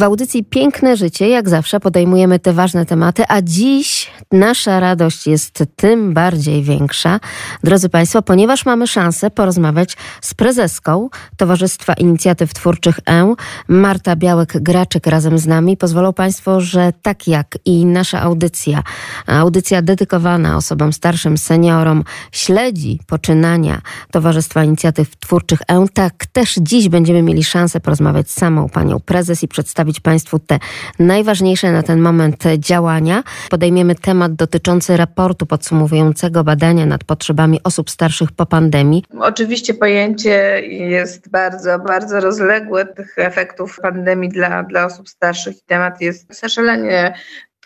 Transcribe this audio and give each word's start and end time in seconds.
W 0.00 0.02
audycji 0.02 0.44
Piękne 0.44 0.96
Życie, 0.96 1.28
jak 1.28 1.48
zawsze, 1.48 1.80
podejmujemy 1.80 2.38
te 2.38 2.52
ważne 2.52 2.86
tematy, 2.86 3.24
a 3.28 3.42
dziś 3.42 4.10
nasza 4.32 4.80
radość 4.80 5.26
jest 5.26 5.64
tym 5.76 6.12
bardziej 6.14 6.62
większa, 6.62 7.20
drodzy 7.64 7.88
Państwo, 7.88 8.22
ponieważ 8.22 8.66
mamy 8.66 8.86
szansę 8.86 9.30
porozmawiać 9.30 9.96
z 10.20 10.34
prezeską 10.34 11.08
Towarzystwa 11.36 11.92
Inicjatyw 11.92 12.54
Twórczych 12.54 12.98
E, 13.08 13.34
Marta 13.68 14.16
Białek-Graczyk 14.16 15.10
razem 15.10 15.38
z 15.38 15.46
nami. 15.46 15.76
Pozwolą 15.76 16.12
Państwo, 16.12 16.60
że 16.60 16.92
tak 17.02 17.28
jak 17.28 17.58
i 17.64 17.86
nasza 17.86 18.20
audycja, 18.20 18.82
audycja 19.26 19.82
dedykowana 19.82 20.56
osobom 20.56 20.92
starszym, 20.92 21.38
seniorom, 21.38 22.04
śledzi 22.32 23.00
poczynania 23.06 23.80
Towarzystwa 24.10 24.64
Inicjatyw 24.64 25.16
Twórczych 25.16 25.60
E, 25.68 25.86
tak 25.94 26.26
też 26.26 26.54
dziś 26.60 26.88
będziemy 26.88 27.22
mieli 27.22 27.44
szansę 27.44 27.80
porozmawiać 27.80 28.30
z 28.30 28.34
samą 28.34 28.68
Panią 28.68 29.00
Prezes 29.00 29.42
i 29.42 29.48
przedstawić 29.48 29.89
przedstawić 29.90 30.00
Państwu 30.00 30.38
te 30.38 30.58
najważniejsze 30.98 31.72
na 31.72 31.82
ten 31.82 32.00
moment 32.00 32.44
działania. 32.58 33.22
Podejmiemy 33.50 33.94
temat 33.94 34.34
dotyczący 34.34 34.96
raportu 34.96 35.46
podsumowującego 35.46 36.44
badania 36.44 36.86
nad 36.86 37.04
potrzebami 37.04 37.60
osób 37.64 37.90
starszych 37.90 38.32
po 38.32 38.46
pandemii. 38.46 39.04
Oczywiście 39.20 39.74
pojęcie 39.74 40.62
jest 40.68 41.30
bardzo, 41.30 41.78
bardzo 41.78 42.20
rozległe 42.20 42.86
tych 42.86 43.14
efektów 43.18 43.78
pandemii 43.82 44.28
dla, 44.28 44.62
dla 44.62 44.86
osób 44.86 45.08
starszych 45.08 45.56
i 45.56 45.62
temat 45.66 46.00
jest 46.00 46.40
zaszalenie 46.40 47.14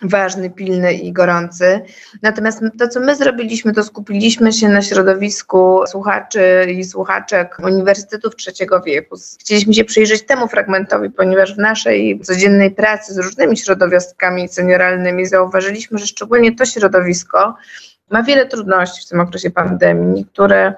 ważny, 0.02 0.50
pilny 0.50 0.94
i 0.94 1.12
gorący. 1.12 1.80
Natomiast 2.22 2.60
to, 2.78 2.88
co 2.88 3.00
my 3.00 3.16
zrobiliśmy, 3.16 3.72
to 3.72 3.84
skupiliśmy 3.84 4.52
się 4.52 4.68
na 4.68 4.82
środowisku 4.82 5.80
słuchaczy 5.86 6.66
i 6.70 6.84
słuchaczek 6.84 7.56
Uniwersytetów 7.64 8.36
Trzeciego 8.36 8.80
Wieku. 8.80 9.16
Chcieliśmy 9.40 9.74
się 9.74 9.84
przyjrzeć 9.84 10.26
temu 10.26 10.48
fragmentowi, 10.48 11.10
ponieważ 11.10 11.54
w 11.54 11.58
naszej 11.58 12.20
codziennej 12.20 12.70
pracy 12.70 13.14
z 13.14 13.18
różnymi 13.18 13.56
środowiskami 13.56 14.48
senioralnymi 14.48 15.26
zauważyliśmy, 15.26 15.98
że 15.98 16.06
szczególnie 16.06 16.56
to 16.56 16.64
środowisko 16.64 17.54
ma 18.10 18.22
wiele 18.22 18.46
trudności 18.46 19.06
w 19.06 19.08
tym 19.08 19.20
okresie 19.20 19.50
pandemii, 19.50 20.26
które 20.32 20.74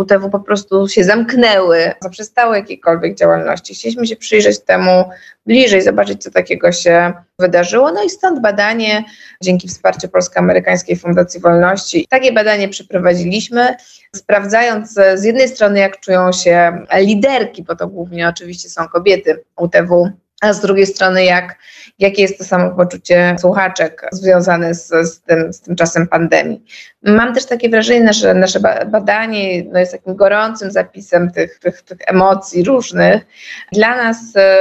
UTW 0.00 0.30
po 0.30 0.40
prostu 0.40 0.88
się 0.88 1.04
zamknęły, 1.04 1.92
zaprzestały 2.00 2.56
jakiejkolwiek 2.56 3.14
działalności. 3.14 3.74
Chcieliśmy 3.74 4.06
się 4.06 4.16
przyjrzeć 4.16 4.58
temu 4.58 5.04
bliżej, 5.46 5.82
zobaczyć, 5.82 6.22
co 6.22 6.30
takiego 6.30 6.72
się 6.72 7.12
wydarzyło. 7.38 7.92
No 7.92 8.02
i 8.02 8.10
stąd 8.10 8.40
badanie, 8.40 9.04
dzięki 9.42 9.68
wsparciu 9.68 10.08
Polsko-Amerykańskiej 10.08 10.96
Fundacji 10.96 11.40
Wolności. 11.40 12.06
Takie 12.10 12.32
badanie 12.32 12.68
przeprowadziliśmy, 12.68 13.76
sprawdzając 14.16 14.92
z 15.14 15.24
jednej 15.24 15.48
strony, 15.48 15.78
jak 15.78 16.00
czują 16.00 16.32
się 16.32 16.86
liderki, 16.94 17.62
bo 17.62 17.76
to 17.76 17.88
głównie 17.88 18.28
oczywiście 18.28 18.68
są 18.68 18.88
kobiety 18.88 19.44
UTW, 19.56 20.10
a 20.40 20.52
z 20.52 20.60
drugiej 20.60 20.86
strony, 20.86 21.24
jak, 21.24 21.58
jakie 21.98 22.22
jest 22.22 22.38
to 22.38 22.44
samopoczucie 22.44 23.36
słuchaczek 23.40 24.08
związane 24.12 24.74
z, 24.74 24.88
z, 24.88 25.20
tym, 25.20 25.52
z 25.52 25.60
tym 25.60 25.76
czasem 25.76 26.08
pandemii. 26.08 26.64
Mam 27.02 27.34
też 27.34 27.46
takie 27.46 27.68
wrażenie, 27.68 28.12
że 28.12 28.34
nasze 28.34 28.60
badanie 28.86 29.64
no, 29.64 29.78
jest 29.78 29.92
takim 29.92 30.16
gorącym 30.16 30.70
zapisem 30.70 31.30
tych, 31.30 31.58
tych, 31.58 31.82
tych 31.82 31.98
emocji 32.06 32.64
różnych. 32.64 33.26
Dla 33.72 33.96
nas 33.96 34.16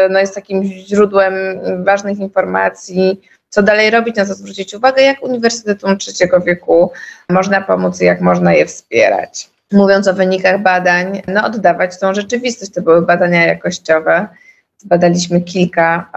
no, 0.09 0.19
jest 0.19 0.35
takim 0.35 0.63
źródłem 0.63 1.33
ważnych 1.83 2.19
informacji, 2.19 3.21
co 3.49 3.63
dalej 3.63 3.89
robić, 3.89 4.15
na 4.15 4.25
co 4.25 4.33
zwrócić 4.33 4.73
uwagę, 4.73 5.01
jak 5.01 5.23
Uniwersytetom 5.23 5.97
Trzeciego 5.97 6.41
Wieku 6.41 6.91
można 7.29 7.61
pomóc 7.61 8.01
i 8.01 8.05
jak 8.05 8.21
można 8.21 8.53
je 8.53 8.65
wspierać. 8.65 9.49
Mówiąc 9.71 10.07
o 10.07 10.13
wynikach 10.13 10.61
badań, 10.61 11.21
no 11.27 11.45
oddawać 11.45 11.99
tą 11.99 12.13
rzeczywistość. 12.13 12.71
To 12.71 12.81
były 12.81 13.01
badania 13.01 13.45
jakościowe 13.45 14.27
Zbadaliśmy 14.81 15.41
kilka, 15.41 16.11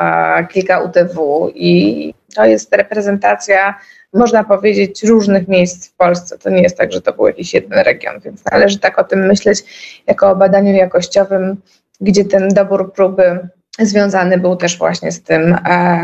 kilka 0.52 0.80
UTW 0.80 1.50
i 1.54 2.14
to 2.34 2.44
jest 2.44 2.74
reprezentacja, 2.74 3.74
można 4.14 4.44
powiedzieć, 4.44 5.04
różnych 5.04 5.48
miejsc 5.48 5.88
w 5.88 5.96
Polsce. 5.96 6.38
To 6.38 6.50
nie 6.50 6.62
jest 6.62 6.78
tak, 6.78 6.92
że 6.92 7.00
to 7.00 7.12
był 7.12 7.26
jakiś 7.26 7.54
jeden 7.54 7.78
region, 7.78 8.20
więc 8.20 8.44
należy 8.52 8.78
tak 8.78 8.98
o 8.98 9.04
tym 9.04 9.26
myśleć 9.26 9.64
jako 10.06 10.30
o 10.30 10.36
badaniu 10.36 10.74
jakościowym, 10.74 11.56
gdzie 12.00 12.24
ten 12.24 12.48
dobór 12.48 12.92
próby 12.92 13.48
związany 13.78 14.38
był 14.38 14.56
też 14.56 14.78
właśnie 14.78 15.12
z 15.12 15.22
tym, 15.22 15.56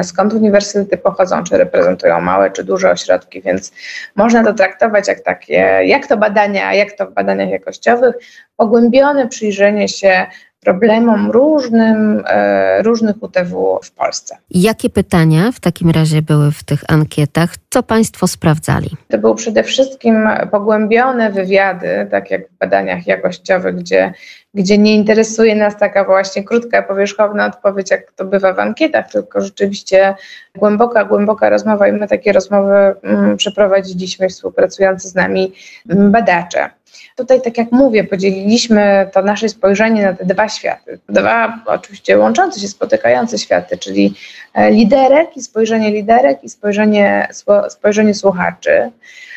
skąd 0.03 0.33
uniwersytety 0.33 0.97
pochodzą, 0.97 1.45
czy 1.45 1.59
reprezentują 1.59 2.21
małe, 2.21 2.51
czy 2.51 2.65
duże 2.65 2.91
ośrodki, 2.91 3.43
więc 3.43 3.73
można 4.17 4.45
to 4.45 4.55
traktować 4.55 5.09
jak 5.09 5.21
takie, 5.21 5.81
jak 5.85 6.07
to 6.07 6.17
badania, 6.17 6.75
jak 6.75 6.93
to 6.93 7.07
w 7.07 7.15
badaniach 7.15 7.51
jakościowych, 7.51 8.15
pogłębione 8.57 9.29
przyjrzenie 9.29 9.89
się 9.89 10.27
problemom 10.69 11.31
różnym, 11.31 12.25
e, 12.27 12.83
różnych 12.83 13.23
UTW 13.23 13.81
w 13.83 13.91
Polsce. 13.91 14.37
Jakie 14.51 14.91
pytania 14.91 15.53
w 15.53 15.61
takim 15.61 15.91
razie 15.91 16.23
były 16.23 16.53
w 16.53 16.65
tych 16.65 16.81
ankietach? 16.89 17.55
Co 17.71 17.83
Państwo 17.83 18.27
sprawdzali? 18.27 18.91
To 19.09 19.19
były 19.19 19.35
przede 19.35 19.63
wszystkim 19.63 20.29
pogłębione 20.51 21.33
wywiady, 21.33 22.07
tak 22.11 22.31
jak 22.31 22.49
w 22.51 22.59
badaniach 22.59 23.07
jakościowych, 23.07 23.77
gdzie, 23.77 24.13
gdzie 24.55 24.79
nie 24.79 24.95
interesuje 24.95 25.55
nas 25.55 25.77
taka 25.77 26.05
właśnie 26.05 26.45
krótka, 26.45 26.83
powierzchowna 26.83 27.47
odpowiedź, 27.47 27.91
jak 27.91 28.13
to 28.13 28.25
bywa 28.25 28.53
w 28.53 28.59
ankietach, 28.59 29.11
tylko 29.11 29.41
rzeczywiście 29.41 30.15
głęboka, 30.55 31.05
głęboka 31.05 31.51
rozmowa 31.51 31.89
i 31.89 31.93
my 31.93 32.09
takie 32.09 32.33
rozmowy 32.33 32.95
mm, 33.03 33.37
przeprowadziliśmy 33.37 34.29
współpracujący 34.29 35.09
z 35.09 35.15
nami 35.15 35.53
badacze. 35.87 36.71
Tutaj, 37.17 37.43
tak 37.43 37.59
jak 37.59 37.73
mówię, 37.73 38.05
podzieliliśmy 38.05 39.11
to 39.13 39.23
nasze 39.23 39.49
spojrzenie 39.49 40.03
na 40.03 40.13
te 40.13 40.25
dwa 40.25 40.49
światy. 40.49 40.99
Dwa 41.09 41.61
oczywiście 41.67 42.19
łączące 42.19 42.61
się, 42.61 42.69
spotykające 42.69 43.39
światy, 43.39 43.79
czyli 43.79 44.15
e, 44.55 44.71
liderek 44.71 45.37
i 45.37 45.43
spojrzenie 45.43 45.91
liderek 45.91 46.45
i 46.45 46.49
spojrzenie, 46.49 47.29
spojrzenie 47.69 48.15
słuchaczy. 48.15 48.91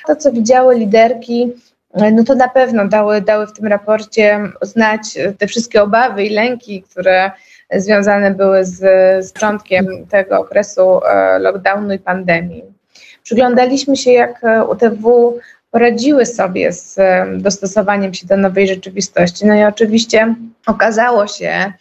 To, 0.07 0.15
co 0.15 0.31
widziały 0.31 0.75
liderki, 0.75 1.53
no 1.93 2.23
to 2.23 2.35
na 2.35 2.47
pewno 2.47 2.87
dały, 2.87 3.21
dały 3.21 3.47
w 3.47 3.53
tym 3.53 3.67
raporcie 3.67 4.39
znać 4.61 5.01
te 5.37 5.47
wszystkie 5.47 5.83
obawy 5.83 6.23
i 6.23 6.29
lęki, 6.29 6.83
które 6.83 7.31
związane 7.73 8.31
były 8.31 8.65
z, 8.65 8.79
z 9.25 9.31
początkiem 9.31 10.07
tego 10.09 10.39
okresu 10.39 11.05
e, 11.05 11.39
lockdownu 11.39 11.93
i 11.93 11.99
pandemii. 11.99 12.63
Przyglądaliśmy 13.23 13.97
się, 13.97 14.11
jak 14.11 14.41
UTW 14.69 15.39
poradziły 15.71 16.25
sobie 16.25 16.71
z 16.71 16.97
dostosowaniem 17.41 18.13
się 18.13 18.27
do 18.27 18.37
nowej 18.37 18.67
rzeczywistości. 18.67 19.45
No 19.45 19.55
i 19.55 19.63
oczywiście 19.63 20.35
okazało 20.67 21.27
się, 21.27 21.73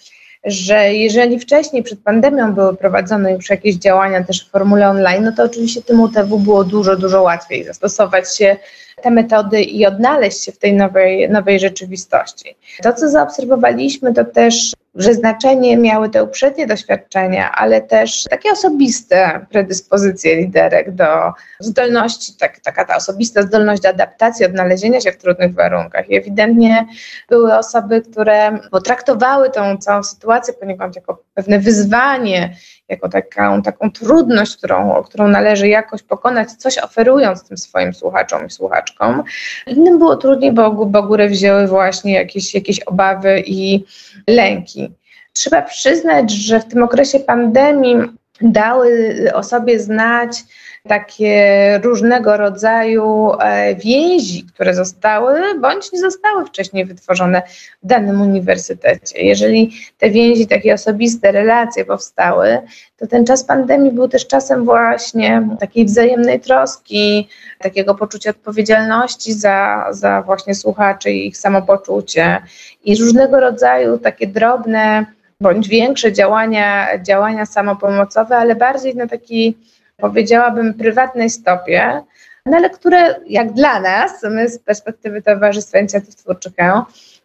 że 0.45 0.95
jeżeli 0.95 1.39
wcześniej 1.39 1.83
przed 1.83 2.01
pandemią 2.01 2.55
były 2.55 2.77
prowadzone 2.77 3.33
już 3.33 3.51
jakieś 3.51 3.75
działania 3.75 4.25
też 4.25 4.47
w 4.47 4.51
formule 4.51 4.89
online, 4.89 5.25
no 5.25 5.33
to 5.37 5.45
oczywiście 5.45 5.83
tym 5.83 6.01
UTW 6.01 6.39
było 6.39 6.65
dużo, 6.65 6.97
dużo 6.97 7.23
łatwiej 7.23 7.65
zastosować 7.65 8.37
się 8.37 8.57
te 9.03 9.11
metody 9.11 9.63
i 9.63 9.87
odnaleźć 9.87 10.45
się 10.45 10.53
w 10.53 10.59
tej 10.59 10.73
nowej, 10.73 11.31
nowej 11.31 11.61
rzeczywistości. 11.61 12.57
To, 12.83 12.93
co 12.93 13.09
zaobserwowaliśmy, 13.09 14.15
to 14.15 14.25
też 14.25 14.75
że 14.95 15.15
znaczenie 15.15 15.77
miały 15.77 16.09
te 16.09 16.25
uprzednie 16.25 16.67
doświadczenia, 16.67 17.53
ale 17.53 17.81
też 17.81 18.25
takie 18.31 18.51
osobiste 18.51 19.47
predyspozycje 19.51 20.37
liderek 20.37 20.95
do 20.95 21.33
zdolności, 21.61 22.33
tak, 22.39 22.61
taka 22.61 22.85
ta 22.85 22.97
osobista 22.97 23.43
zdolność 23.43 23.83
do 23.83 23.89
adaptacji, 23.89 24.47
odnalezienia 24.47 25.01
się 25.01 25.13
w 25.13 25.17
trudnych 25.17 25.55
warunkach. 25.55 26.11
I 26.11 26.17
ewidentnie 26.17 26.87
były 27.29 27.59
osoby, 27.59 28.03
które 28.03 28.59
potraktowały 28.71 29.51
tą 29.51 29.77
całą 29.77 30.03
sytuację 30.03 30.55
poniekąd 30.55 30.97
jako 30.97 31.23
pewne 31.41 31.59
wyzwanie, 31.59 32.57
jako 32.89 33.09
taką, 33.09 33.63
taką 33.63 33.91
trudność, 33.91 34.57
którą, 34.57 35.03
którą 35.03 35.29
należy 35.29 35.69
jakoś 35.69 36.03
pokonać, 36.03 36.53
coś 36.53 36.79
oferując 36.79 37.49
tym 37.49 37.59
swoim 37.59 37.95
słuchaczom 37.95 38.47
i 38.47 38.51
słuchaczkom. 38.51 39.23
Innym 39.67 39.99
było 39.99 40.17
trudniej, 40.17 40.53
bo, 40.53 40.71
bo 40.71 41.03
górę 41.03 41.29
wzięły 41.29 41.67
właśnie 41.67 42.13
jakieś, 42.15 42.55
jakieś 42.55 42.81
obawy 42.81 43.43
i 43.47 43.85
lęki. 44.29 44.91
Trzeba 45.33 45.63
przyznać, 45.63 46.31
że 46.31 46.61
w 46.61 46.65
tym 46.65 46.83
okresie 46.83 47.21
pandemii 47.21 47.97
dały 48.41 49.17
o 49.35 49.43
sobie 49.43 49.81
znać 49.81 50.45
takie 50.89 51.81
różnego 51.83 52.37
rodzaju 52.37 53.33
e, 53.41 53.75
więzi, 53.75 54.45
które 54.45 54.75
zostały 54.75 55.61
bądź 55.61 55.93
nie 55.93 56.01
zostały 56.01 56.47
wcześniej 56.47 56.85
wytworzone 56.85 57.43
w 57.83 57.87
danym 57.87 58.21
uniwersytecie. 58.21 59.23
Jeżeli 59.23 59.73
te 59.99 60.11
więzi, 60.11 60.47
takie 60.47 60.75
osobiste 60.75 61.33
relacje 61.33 61.85
powstały, 61.85 62.59
to 62.97 63.07
ten 63.07 63.27
czas 63.27 63.45
pandemii 63.45 63.93
był 63.93 64.09
też 64.09 64.27
czasem 64.27 64.65
właśnie 64.65 65.49
takiej 65.61 65.85
wzajemnej 65.85 66.41
troski, 66.41 67.29
takiego 67.59 67.95
poczucia 67.95 68.31
odpowiedzialności 68.31 69.33
za, 69.33 69.87
za 69.91 70.23
właśnie 70.23 70.55
słuchaczy 70.55 71.11
i 71.11 71.27
ich 71.27 71.37
samopoczucie 71.37 72.43
i 72.85 72.97
różnego 72.97 73.41
rodzaju 73.41 73.99
takie 73.99 74.27
drobne 74.27 75.07
bądź 75.41 75.69
większe 75.69 76.13
działania, 76.13 76.99
działania 77.03 77.47
samopomocowe, 77.47 78.37
ale 78.37 78.57
bardziej 78.57 78.97
na 78.97 79.07
taki 79.07 79.59
powiedziałabym, 79.97 80.75
prywatnej 80.75 81.31
stopie, 81.31 82.03
no 82.47 82.57
ale 82.57 82.71
które 82.71 83.15
jak 83.27 83.53
dla 83.53 83.81
nas, 83.81 84.13
my 84.31 84.49
z 84.49 84.59
perspektywy 84.59 85.23
Towarzystwa 85.23 85.79
Inicjatyw 85.79 86.17
Twórczych, 86.17 86.53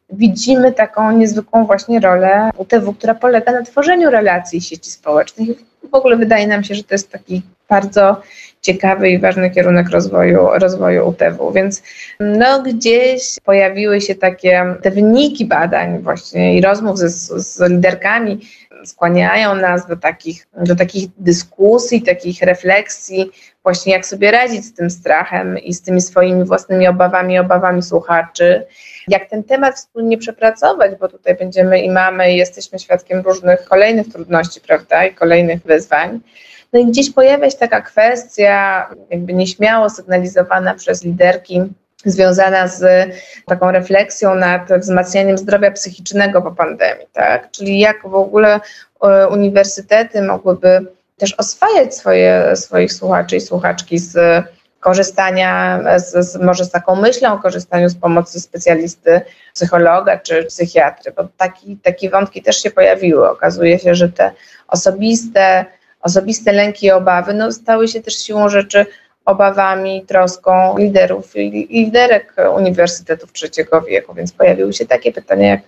widzimy 0.10 0.72
taką 0.72 1.12
niezwykłą 1.12 1.66
właśnie 1.66 2.00
rolę 2.00 2.50
UTW, 2.58 2.94
która 2.94 3.16
polega 3.16 3.52
na 3.52 3.62
tworzeniu 3.62 4.10
relacji 4.10 4.62
sieci 4.62 4.92
społecznych. 4.92 5.58
W 5.92 5.96
ogóle 5.96 6.18
wydaje 6.18 6.48
nam 6.48 6.64
się, 6.64 6.76
że 6.76 6.84
to 6.84 6.94
jest 6.94 7.12
taki 7.12 7.42
bardzo 7.70 8.22
ciekawy 8.62 9.10
i 9.10 9.20
ważny 9.20 9.50
kierunek 9.50 9.90
rozwoju, 9.90 10.48
rozwoju 10.60 11.08
UTW, 11.08 11.52
więc 11.52 11.84
no 12.20 12.64
gdzieś 12.64 13.36
pojawiły 13.44 14.02
się 14.02 14.16
takie 14.16 14.76
te 14.82 14.92
wyniki 14.92 15.46
badań 15.46 16.00
właśnie 16.00 16.58
i 16.58 16.62
rozmów 16.62 16.98
ze, 16.98 17.10
z 17.10 17.70
liderkami 17.70 18.40
skłaniają 18.86 19.56
nas 19.56 19.88
do 19.88 19.96
takich, 19.96 20.48
do 20.58 20.76
takich 20.76 21.10
dyskusji, 21.18 22.02
takich 22.02 22.42
refleksji, 22.42 23.32
właśnie 23.64 23.94
jak 23.94 24.06
sobie 24.06 24.32
radzić 24.32 24.66
z 24.66 24.74
tym 24.74 24.90
strachem 24.90 25.60
i 25.60 25.74
z 25.74 25.82
tymi 25.82 26.02
swoimi 26.02 26.44
własnymi 26.44 26.88
obawami, 26.88 27.40
obawami 27.40 27.82
słuchaczy, 27.82 28.66
jak 29.08 29.30
ten 29.30 29.44
temat 29.44 29.76
wspólnie 29.76 30.18
przepracować, 30.18 30.92
bo 31.00 31.08
tutaj 31.08 31.36
będziemy 31.36 31.82
i 31.82 31.90
mamy, 31.90 32.34
i 32.34 32.38
jesteśmy 32.38 32.80
świadkiem 32.80 33.22
różnych 33.22 33.64
kolejnych 33.64 34.08
trudności, 34.14 34.62
prawda, 34.62 35.06
i 35.06 35.14
kolejnych 35.14 35.64
wyzwań. 35.64 36.20
No 36.76 36.82
i 36.82 36.86
gdzieś 36.86 37.14
pojawia 37.14 37.50
się 37.50 37.58
taka 37.58 37.82
kwestia, 37.82 38.90
jakby 39.10 39.34
nieśmiało 39.34 39.90
sygnalizowana 39.90 40.74
przez 40.74 41.04
liderki, 41.04 41.62
związana 42.06 42.68
z 42.68 43.10
taką 43.46 43.72
refleksją 43.72 44.36
nad 44.36 44.70
wzmacnianiem 44.80 45.38
zdrowia 45.38 45.72
psychicznego 45.72 46.42
po 46.42 46.52
pandemii, 46.52 47.08
tak? 47.14 47.52
Czyli 47.52 47.80
jak 47.80 48.08
w 48.10 48.16
ogóle 48.16 48.60
e, 49.04 49.28
uniwersytety 49.28 50.22
mogłyby 50.22 50.86
też 51.18 51.34
oswajać 51.34 51.96
swoje, 51.96 52.56
swoich 52.56 52.94
słuchaczy 52.94 53.36
i 53.36 53.42
słuchaczki 53.42 54.00
z 54.00 54.44
korzystania 54.80 55.80
z, 55.98 56.32
z, 56.32 56.36
może 56.42 56.66
z 56.66 56.72
taką 56.72 56.96
myślą 56.96 57.34
o 57.34 57.40
korzystaniu 57.40 57.90
z 57.90 57.96
pomocy 57.96 58.42
specjalisty, 58.42 59.22
psychologa 59.54 60.20
czy 60.20 60.44
psychiatry, 60.44 61.14
bo 61.18 61.28
taki, 61.38 61.78
takie 61.78 62.10
wątki 62.10 62.42
też 62.42 62.64
się 62.64 62.72
pojawiły. 62.72 63.30
Okazuje 63.30 63.80
się, 63.80 63.96
że 63.96 64.10
te 64.10 64.32
osobiste, 64.68 65.66
osobiste 66.06 66.52
lęki 66.52 66.86
i 66.86 66.92
obawy 66.92 67.34
no, 67.34 67.52
stały 67.52 67.88
się 67.88 68.02
też 68.02 68.18
siłą 68.18 68.50
rzeczy 68.50 68.86
obawami, 69.26 70.06
troską 70.08 70.78
liderów 70.78 71.36
i 71.36 71.68
liderek 71.70 72.36
uniwersytetów 72.56 73.32
trzeciego 73.32 73.82
wieku, 73.82 74.14
więc 74.14 74.32
pojawiły 74.32 74.74
się 74.74 74.86
takie 74.86 75.12
pytania 75.12 75.50
jak 75.50 75.62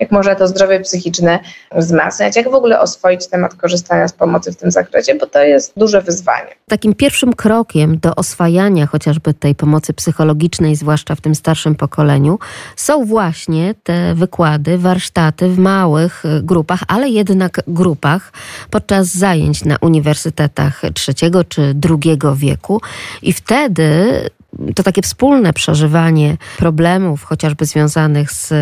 jak 0.00 0.12
można 0.12 0.34
to 0.34 0.48
zdrowie 0.48 0.80
psychiczne 0.80 1.38
wzmacniać, 1.76 2.36
jak 2.36 2.50
w 2.50 2.54
ogóle 2.54 2.80
oswoić 2.80 3.26
temat 3.26 3.54
korzystania 3.54 4.08
z 4.08 4.12
pomocy 4.12 4.52
w 4.52 4.56
tym 4.56 4.70
zakresie, 4.70 5.14
bo 5.14 5.26
to 5.26 5.42
jest 5.42 5.72
duże 5.76 6.02
wyzwanie. 6.02 6.50
Takim 6.68 6.94
pierwszym 6.94 7.32
krokiem 7.32 7.98
do 7.98 8.14
oswajania 8.14 8.86
chociażby 8.86 9.34
tej 9.34 9.54
pomocy 9.54 9.92
psychologicznej, 9.92 10.76
zwłaszcza 10.76 11.14
w 11.14 11.20
tym 11.20 11.34
starszym 11.34 11.74
pokoleniu, 11.74 12.38
są 12.76 13.04
właśnie 13.04 13.74
te 13.82 14.14
wykłady, 14.14 14.78
warsztaty 14.78 15.48
w 15.48 15.58
małych 15.58 16.24
y, 16.24 16.42
grupach, 16.42 16.80
ale 16.88 17.08
jednak 17.08 17.60
grupach 17.66 18.32
podczas 18.70 19.06
zajęć 19.06 19.64
na 19.64 19.76
uniwersytetach 19.80 20.82
trzeciego 20.94 21.44
czy 21.44 21.74
drugiego 21.74 22.36
wieku. 22.36 22.80
I 23.22 23.32
wtedy 23.32 23.84
to 24.74 24.82
takie 24.82 25.02
wspólne 25.02 25.52
przeżywanie 25.52 26.36
problemów, 26.58 27.24
chociażby 27.24 27.66
związanych 27.66 28.32
z 28.32 28.52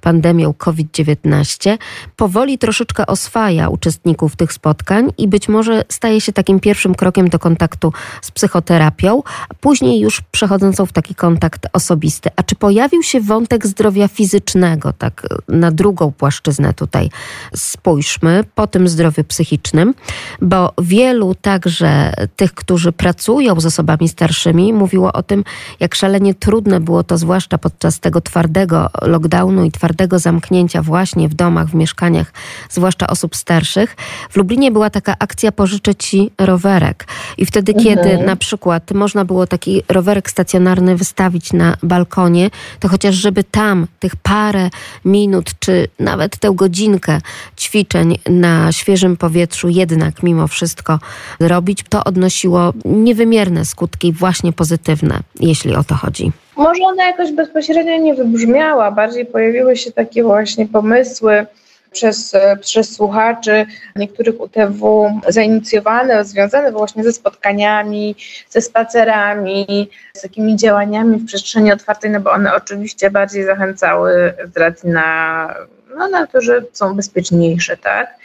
pandemią 0.00 0.54
COVID-19, 0.54 1.78
powoli 2.16 2.58
troszeczkę 2.58 3.06
oswaja 3.06 3.68
uczestników 3.68 4.36
tych 4.36 4.52
spotkań 4.52 5.12
i 5.18 5.28
być 5.28 5.48
może 5.48 5.84
staje 5.88 6.20
się 6.20 6.32
takim 6.32 6.60
pierwszym 6.60 6.94
krokiem 6.94 7.28
do 7.28 7.38
kontaktu 7.38 7.92
z 8.22 8.30
psychoterapią, 8.30 9.22
a 9.48 9.54
później 9.54 10.00
już 10.00 10.20
przechodzącą 10.20 10.86
w 10.86 10.92
taki 10.92 11.14
kontakt 11.14 11.66
osobisty. 11.72 12.30
A 12.36 12.42
czy 12.42 12.54
pojawił 12.54 13.02
się 13.02 13.20
wątek 13.20 13.66
zdrowia 13.66 14.08
fizycznego, 14.08 14.92
tak 14.92 15.26
na 15.48 15.70
drugą 15.70 16.12
płaszczyznę 16.12 16.74
tutaj 16.74 17.10
spójrzmy, 17.54 18.44
po 18.54 18.66
tym 18.66 18.88
zdrowiu 18.88 19.24
psychicznym, 19.24 19.94
bo 20.40 20.72
wielu 20.82 21.34
także 21.34 22.12
tych, 22.36 22.54
którzy 22.54 22.92
pracują 22.92 23.60
z 23.60 23.66
osobami 23.66 24.08
starszymi, 24.08 24.72
mówiło 24.72 25.12
o 25.12 25.22
tym, 25.30 25.44
jak 25.80 25.94
szalenie 25.94 26.34
trudne 26.34 26.80
było 26.80 27.02
to, 27.02 27.18
zwłaszcza 27.18 27.58
podczas 27.58 28.00
tego 28.00 28.20
twardego 28.20 28.90
lockdownu 29.02 29.64
i 29.64 29.70
twardego 29.70 30.18
zamknięcia 30.18 30.82
właśnie 30.82 31.28
w 31.28 31.34
domach, 31.34 31.68
w 31.68 31.74
mieszkaniach, 31.74 32.32
zwłaszcza 32.70 33.06
osób 33.06 33.36
starszych. 33.36 33.96
W 34.30 34.36
Lublinie 34.36 34.70
była 34.70 34.90
taka 34.90 35.14
akcja 35.18 35.52
Pożyczę 35.52 35.94
Ci 35.94 36.30
rowerek. 36.38 37.06
I 37.38 37.46
wtedy, 37.46 37.72
mhm. 37.72 37.96
kiedy 37.96 38.26
na 38.26 38.36
przykład 38.36 38.90
można 38.90 39.24
było 39.24 39.46
taki 39.46 39.82
rowerek 39.88 40.30
stacjonarny 40.30 40.96
wystawić 40.96 41.52
na 41.52 41.76
balkonie, 41.82 42.50
to 42.80 42.88
chociaż 42.88 43.14
żeby 43.14 43.44
tam 43.44 43.86
tych 43.98 44.16
parę 44.16 44.70
minut, 45.04 45.50
czy 45.58 45.88
nawet 45.98 46.38
tę 46.38 46.52
godzinkę 46.54 47.20
ćwiczeń 47.58 48.18
na 48.28 48.72
świeżym 48.72 49.16
powietrzu 49.16 49.68
jednak 49.68 50.22
mimo 50.22 50.48
wszystko 50.48 50.98
zrobić, 51.40 51.84
to 51.88 52.04
odnosiło 52.04 52.72
niewymierne 52.84 53.64
skutki 53.64 54.12
właśnie 54.12 54.52
pozytywne 54.52 55.19
jeśli 55.40 55.74
o 55.74 55.84
to 55.84 55.94
chodzi? 55.94 56.32
Może 56.56 56.82
ona 56.84 57.06
jakoś 57.06 57.32
bezpośrednio 57.32 57.96
nie 57.96 58.14
wybrzmiała, 58.14 58.90
bardziej 58.90 59.26
pojawiły 59.26 59.76
się 59.76 59.92
takie 59.92 60.22
właśnie 60.22 60.66
pomysły 60.66 61.46
przez, 61.92 62.36
przez 62.60 62.96
słuchaczy 62.96 63.66
niektórych 63.96 64.40
UTW 64.40 65.10
zainicjowane, 65.28 66.24
związane 66.24 66.72
właśnie 66.72 67.04
ze 67.04 67.12
spotkaniami, 67.12 68.16
ze 68.48 68.60
spacerami, 68.60 69.90
z 70.14 70.20
takimi 70.20 70.56
działaniami 70.56 71.18
w 71.18 71.26
przestrzeni 71.26 71.72
otwartej, 71.72 72.10
no 72.10 72.20
bo 72.20 72.30
one 72.30 72.54
oczywiście 72.54 73.10
bardziej 73.10 73.44
zachęcały 73.44 74.34
z 74.54 74.56
racji 74.56 74.88
na, 74.88 75.54
no, 75.96 76.08
na 76.08 76.26
to, 76.26 76.40
że 76.40 76.62
są 76.72 76.94
bezpieczniejsze, 76.94 77.76
tak? 77.76 78.19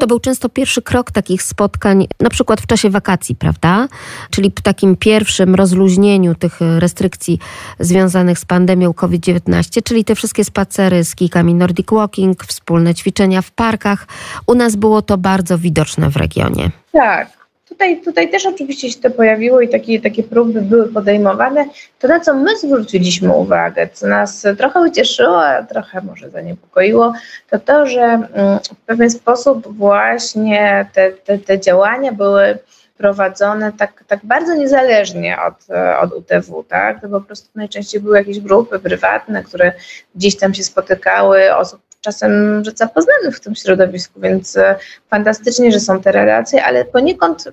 To 0.00 0.06
był 0.06 0.20
często 0.20 0.48
pierwszy 0.48 0.82
krok 0.82 1.10
takich 1.10 1.42
spotkań, 1.42 2.06
na 2.20 2.30
przykład 2.30 2.60
w 2.60 2.66
czasie 2.66 2.90
wakacji, 2.90 3.34
prawda? 3.34 3.88
Czyli 4.30 4.50
w 4.50 4.60
takim 4.60 4.96
pierwszym 4.96 5.54
rozluźnieniu 5.54 6.34
tych 6.34 6.58
restrykcji 6.60 7.38
związanych 7.80 8.38
z 8.38 8.44
pandemią 8.44 8.92
COVID-19, 8.92 9.82
czyli 9.84 10.04
te 10.04 10.14
wszystkie 10.14 10.44
spacery 10.44 11.04
z 11.04 11.14
kijkami 11.14 11.54
Nordic 11.54 11.90
Walking, 11.92 12.44
wspólne 12.44 12.94
ćwiczenia 12.94 13.42
w 13.42 13.50
parkach. 13.50 14.06
U 14.46 14.54
nas 14.54 14.76
było 14.76 15.02
to 15.02 15.18
bardzo 15.18 15.58
widoczne 15.58 16.10
w 16.10 16.16
regionie. 16.16 16.70
Tak, 16.92 17.45
Tutaj, 17.76 18.00
tutaj 18.00 18.30
też 18.30 18.46
oczywiście 18.46 18.90
się 18.90 19.00
to 19.00 19.10
pojawiło 19.10 19.60
i 19.60 19.68
takie, 19.68 20.00
takie 20.00 20.22
próby 20.22 20.62
były 20.62 20.92
podejmowane. 20.92 21.64
To, 21.98 22.08
na 22.08 22.20
co 22.20 22.34
my 22.34 22.58
zwróciliśmy 22.58 23.32
uwagę, 23.32 23.88
co 23.92 24.06
nas 24.06 24.46
trochę 24.58 24.80
ucieszyło, 24.80 25.46
a 25.46 25.62
trochę 25.62 26.00
może 26.00 26.30
zaniepokoiło, 26.30 27.12
to 27.50 27.58
to, 27.58 27.86
że 27.86 28.00
mm, 28.02 28.58
w 28.58 28.86
pewien 28.86 29.10
sposób 29.10 29.76
właśnie 29.76 30.86
te, 30.92 31.12
te, 31.12 31.38
te 31.38 31.60
działania 31.60 32.12
były 32.12 32.58
prowadzone 32.98 33.72
tak, 33.72 34.04
tak 34.06 34.20
bardzo 34.24 34.54
niezależnie 34.54 35.38
od, 35.42 35.54
od 36.00 36.12
UTW, 36.12 36.64
tak? 36.68 37.00
To 37.00 37.08
po 37.08 37.20
prostu 37.20 37.48
najczęściej 37.54 38.00
były 38.00 38.18
jakieś 38.18 38.40
grupy 38.40 38.78
prywatne, 38.78 39.42
które 39.42 39.72
gdzieś 40.14 40.36
tam 40.36 40.54
się 40.54 40.62
spotykały, 40.62 41.56
osób 41.56 41.85
czasem 42.00 42.64
rzecz 42.64 42.76
zapoznanych 42.76 43.36
w 43.36 43.40
tym 43.40 43.54
środowisku, 43.54 44.20
więc 44.20 44.56
e, 44.56 44.76
fantastycznie, 45.10 45.72
że 45.72 45.80
są 45.80 46.00
te 46.00 46.12
relacje, 46.12 46.64
ale 46.64 46.84
poniekąd 46.84 47.44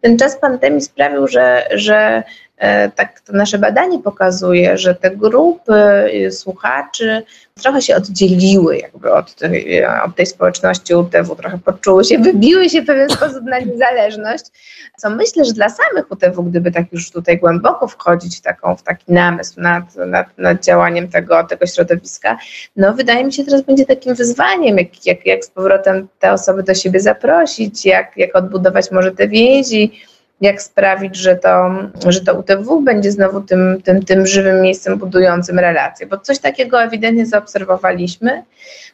ten 0.00 0.18
czas 0.18 0.36
pandemii 0.36 0.80
sprawił, 0.80 1.28
że, 1.28 1.68
że 1.74 2.22
tak 2.94 3.20
to 3.20 3.32
nasze 3.32 3.58
badanie 3.58 3.98
pokazuje, 3.98 4.78
że 4.78 4.94
te 4.94 5.10
grupy 5.10 5.74
y, 6.14 6.32
słuchaczy 6.32 7.22
trochę 7.62 7.82
się 7.82 7.96
oddzieliły 7.96 8.76
jakby 8.78 9.12
od 9.12 9.34
tej, 9.34 9.84
od 9.84 10.16
tej 10.16 10.26
społeczności 10.26 10.94
UTW, 10.94 11.36
trochę 11.36 11.58
poczuły 11.58 12.04
się, 12.04 12.18
wybiły 12.18 12.70
się 12.70 12.82
w 12.82 12.86
pewien 12.86 13.10
sposób 13.10 13.44
na 13.44 13.58
niezależność, 13.58 14.44
co 14.98 15.10
myślę, 15.10 15.44
że 15.44 15.52
dla 15.52 15.68
samych 15.68 16.10
UTW, 16.10 16.42
gdyby 16.42 16.72
tak 16.72 16.92
już 16.92 17.10
tutaj 17.10 17.38
głęboko 17.38 17.88
wchodzić 17.88 18.38
w, 18.38 18.40
taką, 18.40 18.76
w 18.76 18.82
taki 18.82 19.12
namysł 19.12 19.60
nad, 19.60 19.96
nad, 19.96 20.38
nad 20.38 20.64
działaniem 20.64 21.08
tego, 21.08 21.44
tego 21.44 21.66
środowiska, 21.66 22.38
no 22.76 22.94
wydaje 22.94 23.24
mi 23.24 23.32
się 23.32 23.44
teraz 23.44 23.62
będzie 23.62 23.86
takim 23.86 24.14
wyzwaniem, 24.14 24.78
jak, 24.78 25.06
jak, 25.06 25.26
jak 25.26 25.44
z 25.44 25.50
powrotem 25.50 26.08
te 26.18 26.32
osoby 26.32 26.62
do 26.62 26.74
siebie 26.74 27.00
zaprosić, 27.00 27.86
jak, 27.86 28.16
jak 28.16 28.36
odbudować 28.36 28.90
może 28.90 29.12
te 29.12 29.28
więzi, 29.28 29.92
jak 30.42 30.62
sprawić, 30.62 31.16
że 31.16 31.36
to, 31.36 31.70
że 32.06 32.20
to 32.20 32.34
UTW 32.34 32.80
będzie 32.80 33.12
znowu 33.12 33.40
tym, 33.40 33.82
tym, 33.84 34.04
tym 34.04 34.26
żywym 34.26 34.62
miejscem 34.62 34.98
budującym 34.98 35.58
relacje, 35.58 36.06
bo 36.06 36.18
coś 36.18 36.38
takiego 36.38 36.82
ewidentnie 36.82 37.26
zaobserwowaliśmy. 37.26 38.42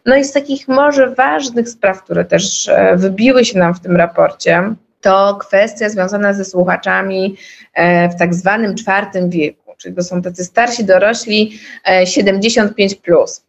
No 0.06 0.16
i 0.16 0.24
z 0.24 0.32
takich 0.32 0.68
może 0.68 1.10
ważnych 1.10 1.68
spraw, 1.68 2.02
które 2.02 2.24
też 2.24 2.68
e, 2.68 2.96
wybiły 2.96 3.44
się 3.44 3.58
nam 3.58 3.74
w 3.74 3.80
tym 3.80 3.96
raporcie, 3.96 4.74
to 5.00 5.36
kwestia 5.40 5.88
związana 5.88 6.32
ze 6.32 6.44
słuchaczami 6.44 7.36
e, 7.74 8.08
w 8.08 8.16
tak 8.16 8.34
zwanym 8.34 8.74
czwartym 8.74 9.30
wieku, 9.30 9.74
czyli 9.78 9.94
to 9.94 10.02
są 10.02 10.22
tacy 10.22 10.44
starsi 10.44 10.84
dorośli 10.84 11.58
75 12.04 12.92
e, 12.92 12.96
plus. 12.96 13.47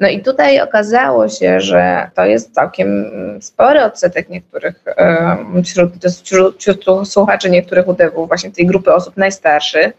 No 0.00 0.08
i 0.08 0.22
tutaj 0.22 0.60
okazało 0.60 1.28
się, 1.28 1.60
że 1.60 2.10
to 2.14 2.24
jest 2.24 2.54
całkiem 2.54 3.10
spory 3.40 3.82
odsetek 3.82 4.28
niektórych, 4.28 4.84
wśród, 5.64 5.92
wśród, 6.24 6.58
wśród 6.58 6.84
słuchaczy 7.08 7.50
niektórych 7.50 7.88
UTW, 7.88 8.26
właśnie 8.26 8.50
tej 8.50 8.66
grupy 8.66 8.94
osób 8.94 9.16
najstarszych. 9.16 9.92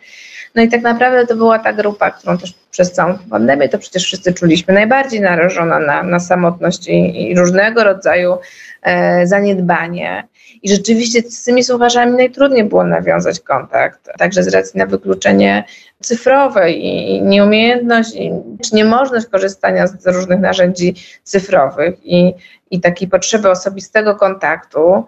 No 0.56 0.62
i 0.62 0.70
tak 0.70 0.82
naprawdę 0.82 1.28
to 1.28 1.36
była 1.36 1.60
ta 1.60 1.74
grupa, 1.74 2.12
którą 2.12 2.38
też 2.38 2.54
przez 2.72 2.92
całą 2.92 3.18
pandemię 3.30 3.70
to 3.70 3.78
przecież 3.78 4.04
wszyscy 4.04 4.34
czuliśmy 4.34 4.74
najbardziej 4.74 5.22
narażona 5.22 5.80
na, 5.80 6.04
na 6.04 6.20
samotność 6.20 6.88
i, 6.88 7.30
i 7.30 7.36
różnego 7.36 7.84
rodzaju 7.84 8.38
e, 8.82 9.28
zaniedbanie. 9.28 10.28
I 10.62 10.70
rzeczywiście 10.70 11.22
z 11.22 11.44
tymi 11.44 11.64
słuchaczami 11.64 12.18
najtrudniej 12.18 12.64
było 12.64 12.84
nawiązać 12.84 13.40
kontakt, 13.40 14.10
także 14.18 14.44
z 14.44 14.48
racji 14.48 14.78
na 14.78 14.86
wykluczenie 14.86 15.64
cyfrowe 16.02 16.72
i 16.72 17.22
nieumiejętność, 17.22 18.16
i, 18.16 18.32
czy 18.64 18.76
niemożność 18.76 19.28
korzystania 19.28 19.88
z 19.88 20.08
różnych 20.08 20.40
narzędzi 20.40 20.96
cyfrowych 21.24 21.96
i, 22.04 22.34
i 22.72 22.80
takiej 22.80 23.08
potrzeby 23.08 23.50
osobistego 23.50 24.16
kontaktu, 24.16 25.06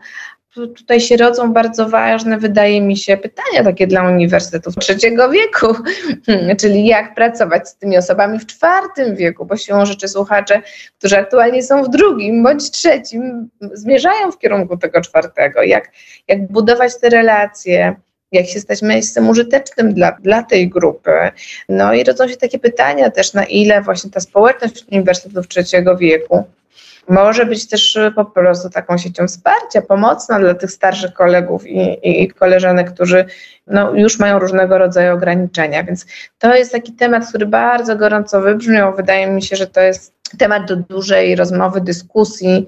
tutaj 0.53 1.01
się 1.01 1.17
rodzą 1.17 1.53
bardzo 1.53 1.89
ważne, 1.89 2.37
wydaje 2.37 2.81
mi 2.81 2.97
się, 2.97 3.17
pytania 3.17 3.63
takie 3.63 3.87
dla 3.87 4.03
uniwersytetów 4.03 4.75
trzeciego 4.75 5.29
wieku, 5.29 5.75
czyli 6.61 6.85
jak 6.85 7.15
pracować 7.15 7.69
z 7.69 7.75
tymi 7.75 7.97
osobami 7.97 8.39
w 8.39 8.45
czwartym 8.45 9.15
wieku, 9.15 9.45
bo 9.45 9.57
siłą 9.57 9.85
rzeczy 9.85 10.07
słuchacze, 10.07 10.61
którzy 10.97 11.17
aktualnie 11.17 11.63
są 11.63 11.83
w 11.83 11.89
drugim 11.89 12.43
bądź 12.43 12.71
trzecim, 12.71 13.49
zmierzają 13.73 14.31
w 14.31 14.37
kierunku 14.37 14.77
tego 14.77 15.01
czwartego, 15.01 15.63
jak, 15.63 15.91
jak 16.27 16.47
budować 16.47 16.99
te 16.99 17.09
relacje, 17.09 17.95
jak 18.31 18.45
się 18.45 18.59
stać 18.59 18.81
miejscem 18.81 19.29
użytecznym 19.29 19.93
dla, 19.93 20.11
dla 20.11 20.43
tej 20.43 20.69
grupy. 20.69 21.11
No 21.69 21.93
i 21.93 22.03
rodzą 22.03 22.27
się 22.27 22.37
takie 22.37 22.59
pytania 22.59 23.11
też, 23.11 23.33
na 23.33 23.43
ile 23.43 23.81
właśnie 23.81 24.11
ta 24.11 24.19
społeczność 24.19 24.85
uniwersytetów 24.91 25.47
trzeciego 25.47 25.97
wieku 25.97 26.43
może 27.09 27.45
być 27.45 27.67
też 27.67 27.97
e, 27.97 28.11
po 28.11 28.25
prostu 28.25 28.69
taką 28.69 28.97
siecią 28.97 29.27
wsparcia, 29.27 29.81
pomocna 29.81 30.39
dla 30.39 30.53
tych 30.53 30.71
starszych 30.71 31.13
kolegów 31.13 31.67
i, 31.67 31.99
i 32.23 32.27
koleżanek, 32.27 32.93
którzy 32.93 33.25
no, 33.67 33.93
już 33.93 34.19
mają 34.19 34.39
różnego 34.39 34.77
rodzaju 34.77 35.13
ograniczenia. 35.13 35.83
Więc 35.83 36.05
to 36.39 36.55
jest 36.55 36.71
taki 36.71 36.93
temat, 36.93 37.29
który 37.29 37.45
bardzo 37.45 37.95
gorąco 37.95 38.41
wybrzmiał. 38.41 38.95
Wydaje 38.95 39.27
mi 39.27 39.41
się, 39.41 39.55
że 39.55 39.67
to 39.67 39.81
jest 39.81 40.13
temat 40.37 40.67
do 40.67 40.75
dużej 40.75 41.35
rozmowy, 41.35 41.81
dyskusji 41.81 42.67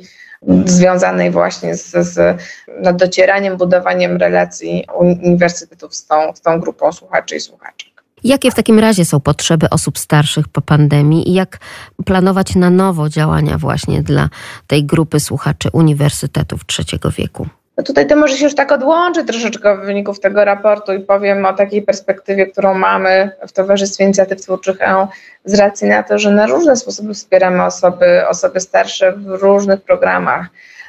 związanej 0.65 1.31
właśnie 1.31 1.75
z, 1.75 1.91
z 1.91 2.41
no, 2.81 2.93
docieraniem, 2.93 3.57
budowaniem 3.57 4.17
relacji 4.17 4.87
uniwersytetów 4.99 5.95
z 5.95 6.05
tą, 6.05 6.35
z 6.35 6.41
tą 6.41 6.59
grupą 6.59 6.91
słuchaczy 6.91 7.35
i 7.35 7.39
słuchaczy. 7.39 7.82
Jakie 8.23 8.51
w 8.51 8.55
takim 8.55 8.79
razie 8.79 9.05
są 9.05 9.19
potrzeby 9.19 9.69
osób 9.69 9.97
starszych 9.97 10.47
po 10.47 10.61
pandemii 10.61 11.29
i 11.29 11.33
jak 11.33 11.57
planować 12.05 12.55
na 12.55 12.69
nowo 12.69 13.09
działania 13.09 13.57
właśnie 13.57 14.01
dla 14.01 14.29
tej 14.67 14.83
grupy 14.83 15.19
słuchaczy 15.19 15.69
uniwersytetów 15.73 16.65
trzeciego 16.65 17.11
wieku? 17.11 17.47
No 17.77 17.83
tutaj 17.83 18.07
to 18.07 18.15
może 18.15 18.37
się 18.37 18.43
już 18.43 18.55
tak 18.55 18.71
odłączy 18.71 19.25
troszeczkę 19.25 19.77
w 19.77 19.85
wyników 19.85 20.19
tego 20.19 20.45
raportu 20.45 20.93
i 20.93 20.99
powiem 20.99 21.45
o 21.45 21.53
takiej 21.53 21.81
perspektywie, 21.81 22.45
którą 22.45 22.73
mamy 22.73 23.31
w 23.47 23.51
Towarzystwie 23.51 24.03
Inicjatyw 24.03 24.41
Twórczych 24.41 24.81
E 24.81 25.07
z 25.45 25.53
racji 25.53 25.87
na 25.87 26.03
to, 26.03 26.19
że 26.19 26.31
na 26.31 26.45
różne 26.45 26.75
sposoby 26.75 27.13
wspieramy 27.13 27.63
osoby, 27.63 28.27
osoby 28.27 28.59
starsze 28.59 29.11
w 29.11 29.27
różnych 29.27 29.81
programach. 29.81 30.47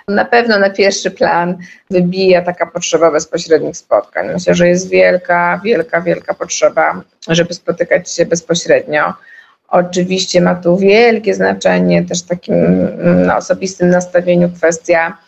Na 0.09 0.25
pewno 0.25 0.59
na 0.59 0.71
pierwszy 0.71 1.11
plan 1.11 1.57
wybija 1.91 2.43
taka 2.43 2.67
potrzeba 2.67 3.11
bezpośrednich 3.11 3.77
spotkań. 3.77 4.33
Myślę, 4.33 4.55
że 4.55 4.69
jest 4.69 4.91
wielka, 4.91 5.61
wielka, 5.65 6.01
wielka 6.01 6.35
potrzeba, 6.35 7.01
żeby 7.29 7.55
spotykać 7.55 8.11
się 8.11 8.27
bezpośrednio. 8.27 9.15
Oczywiście 9.69 10.41
ma 10.41 10.55
tu 10.55 10.77
wielkie 10.77 11.35
znaczenie 11.35 12.05
też 12.05 12.23
takim 12.23 12.55
mm, 12.55 13.31
osobistym 13.31 13.91
nastawieniu 13.91 14.51
kwestia 14.51 15.19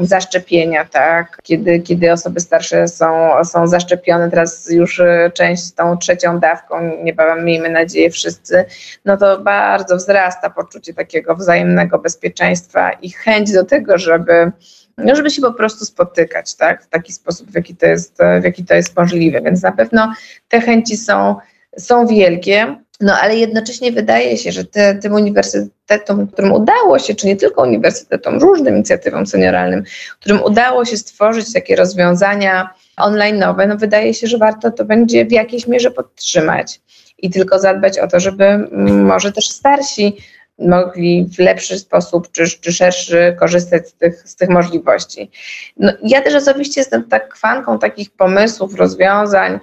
zaszczepienia, 0.00 0.84
tak? 0.84 1.38
Kiedy, 1.42 1.80
kiedy 1.80 2.12
osoby 2.12 2.40
starsze 2.40 2.88
są, 2.88 3.30
są 3.44 3.66
zaszczepione, 3.66 4.30
teraz 4.30 4.70
już 4.70 5.00
e, 5.00 5.30
część 5.34 5.72
tą 5.72 5.98
trzecią 5.98 6.38
dawką, 6.38 6.96
niebawem 7.02 7.44
miejmy 7.44 7.68
nadzieję 7.68 8.10
wszyscy, 8.10 8.64
no 9.04 9.16
to 9.16 9.40
bardzo 9.40 9.96
wzrasta 9.96 10.50
poczucie 10.50 10.94
takiego 10.94 11.34
wzajemnego 11.34 11.98
bezpieczeństwa 11.98 12.92
i 12.92 13.10
chęć 13.10 13.52
do 13.52 13.64
tego, 13.64 13.98
żeby 13.98 14.52
no, 14.98 15.16
żeby 15.16 15.30
się 15.30 15.42
po 15.42 15.52
prostu 15.52 15.84
spotykać, 15.84 16.54
tak? 16.54 16.84
W 16.84 16.88
taki 16.88 17.12
sposób, 17.12 17.50
w 17.50 17.54
jaki 17.54 17.76
to 17.76 17.86
jest, 17.86 18.18
w 18.40 18.44
jaki 18.44 18.64
to 18.64 18.74
jest 18.74 18.96
możliwe. 18.96 19.40
Więc 19.40 19.62
na 19.62 19.72
pewno 19.72 20.12
te 20.48 20.60
chęci 20.60 20.96
są, 20.96 21.36
są 21.78 22.06
wielkie. 22.06 22.76
No 23.00 23.14
ale 23.20 23.36
jednocześnie 23.36 23.92
wydaje 23.92 24.36
się, 24.36 24.52
że 24.52 24.64
te, 24.64 24.94
tym 24.94 25.12
uniwersytetom, 25.12 26.26
którym 26.26 26.52
udało 26.52 26.98
się, 26.98 27.14
czy 27.14 27.26
nie 27.26 27.36
tylko 27.36 27.62
uniwersytetom, 27.62 28.38
różnym 28.38 28.74
inicjatywom 28.74 29.26
senioralnym, 29.26 29.84
którym 30.20 30.42
udało 30.42 30.84
się 30.84 30.96
stworzyć 30.96 31.52
takie 31.52 31.76
rozwiązania 31.76 32.70
online'owe, 33.00 33.68
no 33.68 33.76
wydaje 33.76 34.14
się, 34.14 34.26
że 34.26 34.38
warto 34.38 34.70
to 34.70 34.84
będzie 34.84 35.24
w 35.24 35.32
jakiejś 35.32 35.66
mierze 35.66 35.90
podtrzymać 35.90 36.80
i 37.18 37.30
tylko 37.30 37.58
zadbać 37.58 37.98
o 37.98 38.08
to, 38.08 38.20
żeby 38.20 38.68
może 38.90 39.32
też 39.32 39.48
starsi 39.48 40.16
mogli 40.58 41.26
w 41.36 41.38
lepszy 41.38 41.78
sposób 41.78 42.32
czy, 42.32 42.60
czy 42.60 42.72
szerszy 42.72 43.36
korzystać 43.38 43.88
z 43.88 43.92
tych, 43.92 44.28
z 44.28 44.36
tych 44.36 44.48
możliwości. 44.48 45.30
No, 45.76 45.92
ja 46.02 46.22
też 46.22 46.34
osobiście 46.34 46.80
jestem 46.80 47.04
tak 47.04 47.36
fanką 47.36 47.78
takich 47.78 48.10
pomysłów, 48.10 48.74
rozwiązań, 48.74 49.58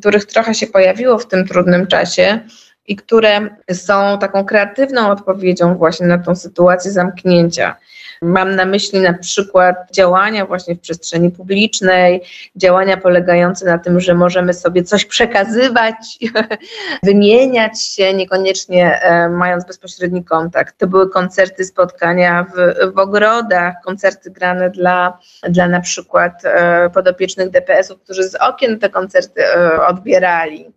których 0.00 0.24
trochę 0.24 0.54
się 0.54 0.66
pojawiło 0.66 1.18
w 1.18 1.28
tym 1.28 1.46
trudnym 1.46 1.86
czasie, 1.86 2.40
i 2.86 2.96
które 2.96 3.40
są 3.72 4.18
taką 4.18 4.44
kreatywną 4.44 5.10
odpowiedzią 5.10 5.74
właśnie 5.76 6.06
na 6.06 6.18
tą 6.18 6.36
sytuację 6.36 6.90
zamknięcia. 6.90 7.76
Mam 8.22 8.56
na 8.56 8.64
myśli 8.64 9.00
na 9.00 9.12
przykład 9.12 9.76
działania 9.92 10.46
właśnie 10.46 10.74
w 10.74 10.80
przestrzeni 10.80 11.30
publicznej, 11.30 12.22
działania 12.56 12.96
polegające 12.96 13.66
na 13.66 13.78
tym, 13.78 14.00
że 14.00 14.14
możemy 14.14 14.54
sobie 14.54 14.82
coś 14.82 15.04
przekazywać, 15.04 16.18
wymieniać 17.02 17.82
się, 17.82 18.14
niekoniecznie 18.14 19.00
e, 19.00 19.28
mając 19.28 19.66
bezpośredni 19.66 20.24
kontakt. 20.24 20.78
To 20.78 20.86
były 20.86 21.10
koncerty, 21.10 21.64
spotkania 21.64 22.46
w, 22.54 22.94
w 22.94 22.98
ogrodach, 22.98 23.74
koncerty 23.84 24.30
grane 24.30 24.70
dla, 24.70 25.18
dla 25.48 25.68
na 25.68 25.80
przykład 25.80 26.32
e, 26.44 26.90
podopiecznych 26.90 27.50
DPS-ów, 27.50 28.00
którzy 28.02 28.22
z 28.22 28.34
okien 28.34 28.78
te 28.78 28.90
koncerty 28.90 29.44
e, 29.44 29.86
odbierali. 29.86 30.72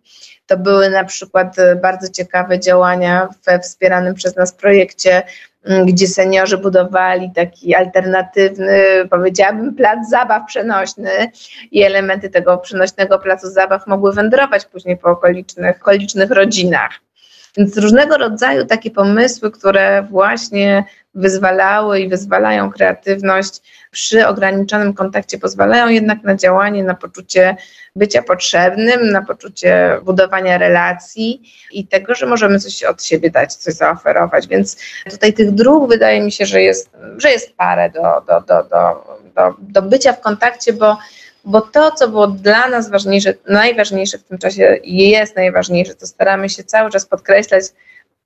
To 0.48 0.56
były 0.56 0.90
na 0.90 1.04
przykład 1.04 1.58
e, 1.58 1.76
bardzo 1.76 2.08
ciekawe 2.08 2.60
działania 2.60 3.28
we 3.46 3.60
wspieranym 3.60 4.14
przez 4.14 4.36
nas 4.36 4.52
projekcie, 4.52 5.22
gdzie 5.86 6.06
seniorzy 6.06 6.58
budowali 6.58 7.30
taki 7.34 7.74
alternatywny, 7.74 8.82
powiedziałabym, 9.10 9.74
plac 9.74 9.98
zabaw 10.10 10.46
przenośny 10.46 11.10
i 11.70 11.82
elementy 11.82 12.30
tego 12.30 12.58
przenośnego 12.58 13.18
placu 13.18 13.50
zabaw 13.50 13.86
mogły 13.86 14.12
wędrować 14.12 14.64
później 14.64 14.96
po 14.96 15.10
okolicznych, 15.10 15.76
okolicznych 15.76 16.30
rodzinach. 16.30 16.90
Więc 17.56 17.78
różnego 17.78 18.18
rodzaju 18.18 18.66
takie 18.66 18.90
pomysły, 18.90 19.50
które 19.50 20.02
właśnie 20.10 20.84
wyzwalały 21.18 22.00
i 22.00 22.08
wyzwalają 22.08 22.72
kreatywność 22.72 23.62
przy 23.90 24.26
ograniczonym 24.26 24.94
kontakcie, 24.94 25.38
pozwalają 25.38 25.88
jednak 25.88 26.22
na 26.22 26.34
działanie, 26.34 26.84
na 26.84 26.94
poczucie 26.94 27.56
bycia 27.96 28.22
potrzebnym, 28.22 29.10
na 29.10 29.22
poczucie 29.22 30.00
budowania 30.04 30.58
relacji 30.58 31.52
i 31.72 31.86
tego, 31.86 32.14
że 32.14 32.26
możemy 32.26 32.60
coś 32.60 32.84
od 32.84 33.04
siebie 33.04 33.30
dać, 33.30 33.54
coś 33.54 33.74
zaoferować. 33.74 34.46
Więc 34.46 34.76
tutaj 35.10 35.32
tych 35.32 35.50
dróg 35.50 35.88
wydaje 35.88 36.20
mi 36.20 36.32
się, 36.32 36.46
że 36.46 36.62
jest, 36.62 36.90
że 37.16 37.30
jest 37.30 37.56
parę 37.56 37.90
do, 37.90 38.02
do, 38.26 38.40
do, 38.40 38.62
do, 38.62 39.04
do, 39.34 39.54
do 39.58 39.82
bycia 39.82 40.12
w 40.12 40.20
kontakcie, 40.20 40.72
bo 40.72 40.98
bo 41.44 41.60
to, 41.60 41.90
co 41.90 42.08
było 42.08 42.26
dla 42.26 42.68
nas 42.68 42.90
ważniejsze, 42.90 43.34
najważniejsze 43.48 44.18
w 44.18 44.24
tym 44.24 44.38
czasie 44.38 44.78
jest 44.84 45.36
najważniejsze, 45.36 45.94
to 45.94 46.06
staramy 46.06 46.48
się 46.48 46.64
cały 46.64 46.90
czas 46.90 47.06
podkreślać, 47.06 47.64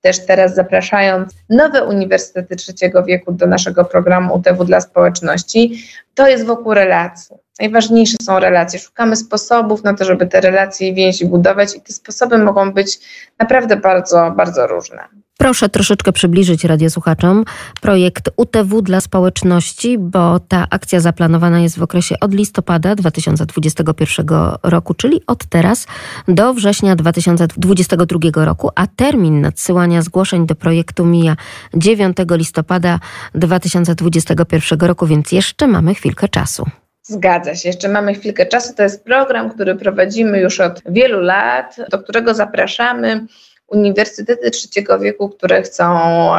też 0.03 0.25
teraz 0.25 0.55
zapraszając 0.55 1.33
nowe 1.49 1.83
uniwersytety 1.83 2.55
trzeciego 2.55 3.03
wieku 3.03 3.31
do 3.31 3.47
naszego 3.47 3.85
programu 3.85 4.35
UTW 4.35 4.65
dla 4.65 4.81
społeczności, 4.81 5.83
to 6.13 6.27
jest 6.27 6.45
wokół 6.45 6.73
relacji. 6.73 7.35
Najważniejsze 7.59 8.17
są 8.21 8.39
relacje. 8.39 8.79
Szukamy 8.79 9.15
sposobów 9.15 9.83
na 9.83 9.93
to, 9.93 10.05
żeby 10.05 10.27
te 10.27 10.41
relacje 10.41 10.87
i 10.87 10.93
więzi 10.93 11.25
budować, 11.25 11.75
i 11.75 11.81
te 11.81 11.93
sposoby 11.93 12.37
mogą 12.37 12.71
być 12.71 12.99
naprawdę 13.39 13.77
bardzo, 13.77 14.31
bardzo 14.31 14.67
różne. 14.67 15.22
Proszę 15.37 15.69
troszeczkę 15.69 16.11
przybliżyć 16.11 16.63
radiosłuchaczom 16.63 17.45
projekt 17.81 18.29
UTW 18.35 18.81
dla 18.81 19.01
społeczności, 19.01 19.97
bo 19.97 20.39
ta 20.39 20.67
akcja 20.69 20.99
zaplanowana 20.99 21.59
jest 21.59 21.79
w 21.79 21.83
okresie 21.83 22.15
od 22.21 22.33
listopada 22.33 22.95
2021 22.95 24.27
roku, 24.63 24.93
czyli 24.93 25.21
od 25.27 25.45
teraz 25.45 25.87
do 26.27 26.53
września 26.53 26.95
2022 26.95 28.45
roku, 28.45 28.69
a 28.75 28.87
termin 28.87 29.41
nadsyłania 29.41 30.01
zgłoszeń 30.01 30.47
do 30.47 30.55
projektu 30.55 31.05
mija 31.05 31.35
9 31.73 32.17
listopada 32.31 32.99
2021 33.35 34.79
roku, 34.79 35.07
więc 35.07 35.31
jeszcze 35.31 35.67
mamy 35.67 35.95
chwilkę 35.95 36.29
czasu. 36.29 36.65
Zgadza 37.03 37.55
się, 37.55 37.69
jeszcze 37.69 37.89
mamy 37.89 38.13
chwilkę 38.13 38.45
czasu. 38.45 38.73
To 38.77 38.83
jest 38.83 39.03
program, 39.03 39.49
który 39.49 39.75
prowadzimy 39.75 40.39
już 40.39 40.59
od 40.59 40.81
wielu 40.89 41.19
lat, 41.19 41.75
do 41.91 41.99
którego 41.99 42.33
zapraszamy 42.33 43.25
uniwersytety 43.73 44.51
trzeciego 44.51 44.99
wieku, 44.99 45.29
które 45.29 45.61
chcą 45.61 45.85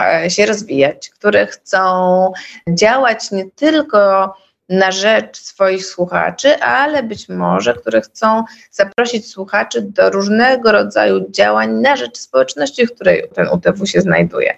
e, 0.01 0.31
się 0.31 0.47
rozwijać, 0.47 1.11
które 1.11 1.47
chcą 1.47 2.33
działać 2.69 3.31
nie 3.31 3.51
tylko 3.51 4.35
na 4.69 4.93
rzecz 4.93 5.37
swoich 5.37 5.87
słuchaczy, 5.87 6.59
ale 6.61 7.03
być 7.03 7.29
może, 7.29 7.75
które 7.75 8.01
chcą 8.01 8.45
zaprosić 8.71 9.31
słuchaczy 9.31 9.83
do 9.83 10.11
różnego 10.11 10.73
rodzaju 10.73 11.31
działań 11.31 11.73
na 11.73 11.97
rzecz 11.97 12.19
społeczności, 12.19 12.87
w 12.87 12.95
której 12.95 13.29
ten 13.35 13.49
UTW 13.49 13.87
się 13.87 14.01
znajduje. 14.01 14.57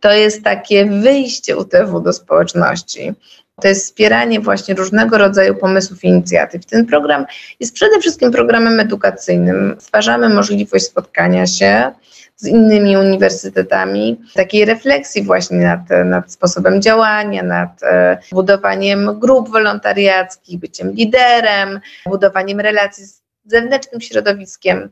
To 0.00 0.12
jest 0.12 0.44
takie 0.44 0.84
wyjście 0.84 1.56
UTW 1.56 2.00
do 2.00 2.12
społeczności. 2.12 3.14
To 3.60 3.68
jest 3.68 3.84
wspieranie 3.84 4.40
właśnie 4.40 4.74
różnego 4.74 5.18
rodzaju 5.18 5.54
pomysłów 5.54 6.04
i 6.04 6.08
inicjatyw. 6.08 6.66
Ten 6.66 6.86
program 6.86 7.26
jest 7.60 7.74
przede 7.74 8.00
wszystkim 8.00 8.30
programem 8.30 8.80
edukacyjnym. 8.80 9.76
Stwarzamy 9.78 10.28
możliwość 10.28 10.84
spotkania 10.84 11.46
się 11.46 11.92
z 12.36 12.46
innymi 12.46 12.96
uniwersytetami, 12.96 14.20
takiej 14.34 14.64
refleksji 14.64 15.22
właśnie 15.22 15.58
nad, 15.58 15.80
nad 16.04 16.32
sposobem 16.32 16.82
działania, 16.82 17.42
nad 17.42 17.82
e, 17.82 18.18
budowaniem 18.32 19.18
grup 19.18 19.48
wolontariackich, 19.50 20.58
byciem 20.58 20.92
liderem, 20.92 21.80
budowaniem 22.06 22.60
relacji 22.60 23.04
z 23.04 23.22
zewnętrznym 23.44 24.00
środowiskiem, 24.00 24.88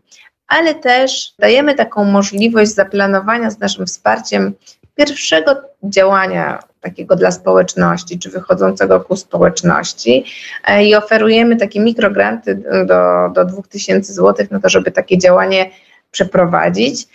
ale 0.49 0.75
też 0.75 1.35
dajemy 1.38 1.75
taką 1.75 2.04
możliwość 2.04 2.71
zaplanowania 2.71 3.50
z 3.50 3.59
naszym 3.59 3.87
wsparciem 3.87 4.54
pierwszego 4.95 5.57
działania 5.83 6.59
takiego 6.81 7.17
dla 7.17 7.31
społeczności, 7.31 8.19
czy 8.19 8.31
wychodzącego 8.31 9.01
ku 9.01 9.17
społeczności 9.17 10.25
e, 10.65 10.85
i 10.85 10.95
oferujemy 10.95 11.57
takie 11.57 11.81
mikrogranty 11.81 12.55
do, 12.87 13.31
do 13.35 13.45
2000 13.45 14.13
zł 14.13 14.47
na 14.51 14.61
to, 14.61 14.69
żeby 14.69 14.91
takie 14.91 15.19
działanie 15.19 15.71
przeprowadzić. 16.11 17.09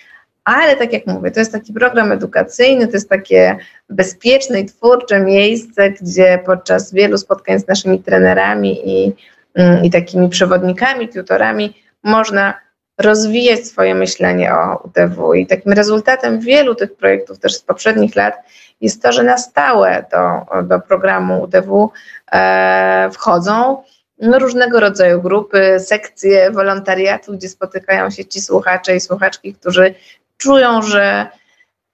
Ale 0.43 0.75
tak 0.75 0.93
jak 0.93 1.07
mówię, 1.07 1.31
to 1.31 1.39
jest 1.39 1.51
taki 1.51 1.73
program 1.73 2.11
edukacyjny, 2.11 2.87
to 2.87 2.93
jest 2.93 3.09
takie 3.09 3.57
bezpieczne 3.89 4.59
i 4.59 4.65
twórcze 4.65 5.19
miejsce, 5.19 5.91
gdzie 5.91 6.39
podczas 6.45 6.93
wielu 6.93 7.17
spotkań 7.17 7.59
z 7.59 7.67
naszymi 7.67 8.03
trenerami 8.03 8.89
i, 8.89 9.13
mm, 9.55 9.83
i 9.83 9.89
takimi 9.89 10.29
przewodnikami, 10.29 11.09
tutorami 11.09 11.73
można 12.03 12.53
rozwijać 12.99 13.67
swoje 13.67 13.95
myślenie 13.95 14.53
o 14.53 14.77
UTW. 14.83 15.33
I 15.33 15.47
takim 15.47 15.71
rezultatem 15.71 16.39
wielu 16.39 16.75
tych 16.75 16.95
projektów 16.95 17.39
też 17.39 17.55
z 17.55 17.61
poprzednich 17.61 18.15
lat 18.15 18.33
jest 18.81 19.01
to, 19.01 19.11
że 19.11 19.23
na 19.23 19.37
stałe 19.37 20.05
do, 20.11 20.63
do 20.63 20.79
programu 20.79 21.43
UTW 21.43 21.91
e, 22.31 23.09
wchodzą 23.13 23.83
no, 24.21 24.39
różnego 24.39 24.79
rodzaju 24.79 25.21
grupy, 25.21 25.79
sekcje 25.79 26.51
wolontariatu, 26.51 27.33
gdzie 27.33 27.49
spotykają 27.49 28.09
się 28.09 28.25
ci 28.25 28.41
słuchacze 28.41 28.95
i 28.95 28.99
słuchaczki, 28.99 29.53
którzy 29.53 29.95
czują, 30.37 30.81
że, 30.81 31.27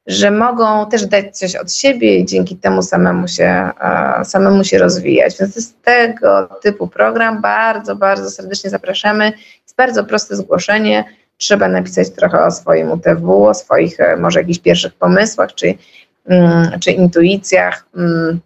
że 0.08 0.32
mogą 0.32 0.90
też 0.90 1.06
dać 1.06 1.38
coś 1.38 1.56
od 1.56 1.74
siebie 1.74 2.18
i 2.18 2.26
dzięki 2.26 2.56
temu 2.56 2.82
samemu 2.82 3.28
się, 3.28 3.70
e, 3.82 4.26
samemu 4.26 4.64
się 4.64 4.78
rozwijać. 4.78 5.38
Więc 5.40 5.56
jest 5.56 5.82
tego 5.84 6.60
typu 6.62 6.88
program. 6.88 7.42
Bardzo, 7.42 7.96
bardzo 7.96 8.32
serdecznie 8.32 8.70
zapraszamy. 8.70 9.34
Bardzo 9.78 10.04
proste 10.04 10.36
zgłoszenie. 10.36 11.04
Trzeba 11.38 11.68
napisać 11.68 12.10
trochę 12.10 12.46
o 12.46 12.52
swoim 12.52 12.92
UTW, 12.92 13.46
o 13.46 13.54
swoich 13.54 14.00
e, 14.00 14.18
może 14.18 14.40
jakichś 14.40 14.60
pierwszych 14.60 14.94
pomysłach 14.94 15.54
czy, 15.54 15.74
mm, 16.26 16.80
czy 16.80 16.92
intuicjach 16.92 17.86
mm, 17.96 18.40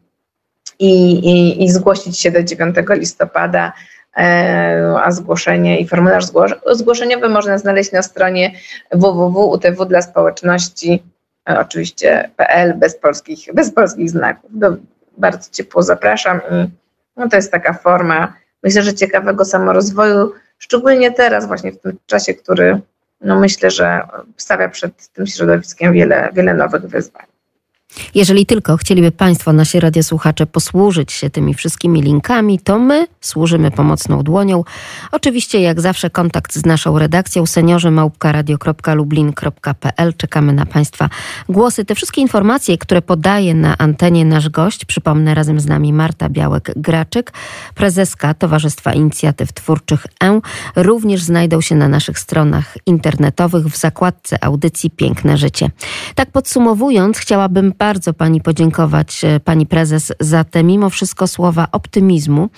i, 0.80 1.12
i, 1.12 1.64
i 1.64 1.72
zgłosić 1.72 2.20
się 2.20 2.32
do 2.32 2.44
9 2.44 2.76
listopada 2.90 3.74
E, 4.18 5.02
a 5.04 5.12
zgłoszenie 5.12 5.80
i 5.80 5.88
formularz 5.88 6.26
zgłoszeniowy 6.72 7.30
można 7.30 7.58
znaleźć 7.58 7.92
na 7.92 8.02
stronie 8.02 8.52
www.utw 8.92 9.86
dla 9.88 10.02
społeczności, 10.02 11.04
e, 11.50 11.60
oczywiście 11.60 12.30
PL 12.36 12.74
bez 12.78 13.00
polskich, 13.00 13.54
bez 13.54 13.74
polskich 13.74 14.10
znaków. 14.10 14.52
Bardzo 15.18 15.50
ciepło 15.52 15.84
zapraszam 15.84 16.42
i 16.52 16.70
no 17.18 17.30
to 17.30 17.36
jest 17.36 17.52
taka 17.52 17.74
forma, 17.74 18.34
myślę, 18.64 18.82
że 18.82 18.94
ciekawego 18.94 19.46
samorozwoju, 19.46 20.32
szczególnie 20.60 21.12
teraz 21.12 21.48
właśnie 21.48 21.72
w 21.72 21.80
tym 21.80 21.98
czasie, 22.06 22.34
który 22.34 22.82
no 23.22 23.40
myślę, 23.40 23.72
że 23.72 24.02
stawia 24.38 24.70
przed 24.70 25.08
tym 25.08 25.28
środowiskiem 25.28 25.94
wiele, 25.94 26.30
wiele 26.34 26.54
nowych 26.54 26.82
wyzwań. 26.82 27.26
Jeżeli 28.16 28.46
tylko 28.46 28.78
chcieliby 28.78 29.12
Państwo, 29.12 29.54
nasi 29.54 29.80
radiosłuchacze, 29.80 30.46
posłużyć 30.46 31.12
się 31.12 31.30
tymi 31.30 31.54
wszystkimi 31.54 32.02
linkami, 32.02 32.60
to 32.60 32.80
my 32.80 33.08
służymy 33.22 33.72
pomocną 33.72 34.24
dłonią. 34.24 34.64
Oczywiście, 35.12 35.62
jak 35.62 35.82
zawsze, 35.82 36.10
kontakt 36.10 36.56
z 36.56 36.66
naszą 36.66 37.00
redakcją 37.00 37.46
seniorzymałpka.radio.lublin.pl. 37.46 40.14
Czekamy 40.18 40.54
na 40.54 40.66
Państwa 40.66 41.10
głosy. 41.50 41.86
Te 41.86 41.96
wszystkie 41.96 42.22
informacje, 42.22 42.78
które 42.78 43.02
podaje 43.02 43.54
na 43.54 43.78
antenie 43.78 44.26
nasz 44.26 44.50
gość, 44.50 44.86
przypomnę 44.86 45.36
razem 45.36 45.60
z 45.60 45.66
nami 45.66 45.94
Marta 45.94 46.30
Białek-Graczyk, 46.30 47.32
prezeska 47.76 48.34
Towarzystwa 48.34 48.94
Inicjatyw 48.94 49.54
Twórczych 49.54 50.08
E, 50.24 50.42
również 50.76 51.22
znajdą 51.22 51.62
się 51.62 51.76
na 51.76 51.88
naszych 51.88 52.20
stronach 52.20 52.78
internetowych 52.86 53.66
w 53.66 53.78
zakładce 53.78 54.44
audycji 54.44 54.92
Piękne 54.92 55.38
Życie. 55.38 55.72
Tak 56.16 56.32
podsumowując, 56.32 57.18
chciałabym 57.18 57.72
bardzo 57.80 58.14
Pani 58.14 58.42
podziękować, 58.42 59.22
e, 59.24 59.40
Pani 59.40 59.66
Prezes, 59.66 60.14
za 60.20 60.44
te 60.44 60.64
mimo 60.64 60.90
wszystko 60.90 61.28
słowa 61.28 61.68
optymizmu, 61.72 62.50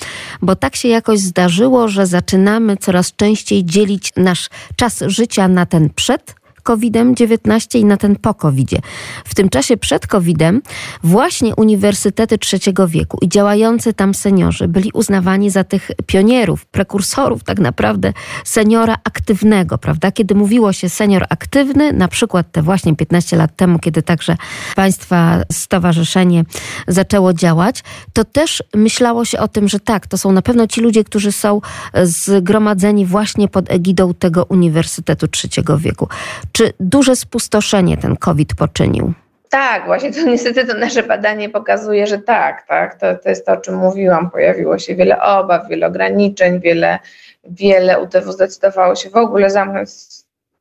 bo 0.42 0.56
tak 0.56 0.76
się 0.76 0.88
jakoś 0.88 1.20
zdarzyło, 1.20 1.88
że 1.88 2.06
zaczynamy 2.06 2.78
coraz 2.78 3.16
częściej 3.16 3.66
dzielić 3.66 4.12
nasz 4.18 4.50
czas 4.76 5.04
życia 5.08 5.48
na 5.48 5.66
ten 5.66 5.90
przed 5.90 6.41
COVID-19 6.64 7.80
i 7.80 7.86
na 7.86 7.98
ten 7.98 8.16
po 8.16 8.34
covid 8.34 8.70
-zie. 8.70 8.80
W 9.26 9.36
tym 9.36 9.50
czasie 9.50 9.78
przed 9.78 10.08
COVID-em 10.08 10.62
właśnie 11.04 11.56
uniwersytety 11.56 12.38
trzeciego 12.38 12.88
wieku 12.88 13.18
i 13.22 13.30
działający 13.30 13.94
tam 13.94 14.14
seniorzy 14.14 14.68
byli 14.68 14.92
uznawani 14.94 15.50
za 15.50 15.64
tych 15.64 15.92
pionierów, 16.06 16.66
prekursorów 16.66 17.44
tak 17.44 17.60
naprawdę 17.60 18.14
seniora 18.46 18.96
aktywnego, 19.04 19.78
prawda? 19.78 20.12
Kiedy 20.12 20.36
mówiło 20.36 20.74
się 20.74 20.90
senior 20.90 21.26
aktywny, 21.30 21.94
na 21.94 22.08
przykład 22.08 22.52
te 22.52 22.62
właśnie 22.62 22.96
15 22.96 23.38
lat 23.38 23.56
temu, 23.56 23.80
kiedy 23.80 24.02
także 24.02 24.38
Państwa 24.76 25.42
Stowarzyszenie 25.52 26.44
zaczęło 26.88 27.34
działać, 27.34 27.84
to 28.14 28.24
też 28.26 28.64
myślało 28.76 29.26
się 29.26 29.40
o 29.40 29.48
tym, 29.48 29.68
że 29.68 29.80
tak, 29.80 30.08
to 30.08 30.18
są 30.18 30.32
na 30.32 30.42
pewno 30.42 30.68
ci 30.68 30.82
ludzie, 30.82 31.04
którzy 31.04 31.32
są 31.32 31.62
zgromadzeni 32.04 33.06
właśnie 33.06 33.48
pod 33.48 33.72
egidą 33.72 34.14
tego 34.14 34.44
Uniwersytetu 34.44 35.28
Trzeciego 35.28 35.78
Wieku. 35.78 36.08
Czy 36.52 36.74
duże 36.80 37.16
spustoszenie 37.16 37.98
ten 37.98 38.18
COVID 38.18 38.56
poczynił? 38.56 39.14
Tak, 39.50 39.86
właśnie 39.86 40.14
to 40.14 40.24
niestety 40.32 40.66
to 40.66 40.78
nasze 40.78 41.04
badanie 41.04 41.50
pokazuje, 41.50 42.08
że 42.08 42.18
tak, 42.18 42.68
tak. 42.68 42.96
To, 42.96 43.16
to 43.16 43.30
jest 43.30 43.46
to, 43.46 43.52
o 43.52 43.58
czym 43.58 43.76
mówiłam. 43.76 44.32
Pojawiło 44.32 44.80
się 44.80 44.96
wiele 44.96 45.22
obaw, 45.22 45.68
wiele 45.70 45.88
ograniczeń, 45.88 46.60
wiele, 46.60 47.00
wiele 47.44 48.00
UTW 48.00 48.32
zdecydowało 48.32 48.96
się 48.96 49.10
w 49.10 49.16
ogóle 49.16 49.50
zamknąć 49.50 49.90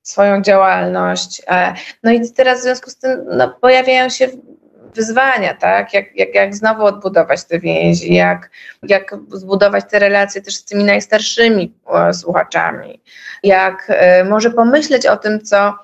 swoją 0.03 0.43
działalność. 0.43 1.43
E, 1.49 1.75
no 2.03 2.13
i 2.13 2.31
teraz 2.31 2.61
w 2.61 2.63
związku 2.63 2.91
z 2.91 2.97
tym 2.97 3.25
no, 3.31 3.49
pojawiają 3.61 4.09
się 4.09 4.29
wyzwania, 4.95 5.55
tak? 5.55 5.95
Jak, 5.95 6.17
jak, 6.17 6.35
jak 6.35 6.55
znowu 6.55 6.85
odbudować 6.85 7.45
te 7.45 7.59
więzi, 7.59 8.15
jak, 8.15 8.51
jak 8.83 9.15
zbudować 9.29 9.85
te 9.91 9.99
relacje 9.99 10.43
też 10.43 10.55
z 10.55 10.65
tymi 10.65 10.85
najstarszymi 10.85 11.75
e, 11.95 12.15
słuchaczami, 12.15 13.01
jak 13.43 13.87
e, 13.89 14.25
może 14.25 14.51
pomyśleć 14.51 15.07
o 15.07 15.17
tym, 15.17 15.41
co 15.41 15.75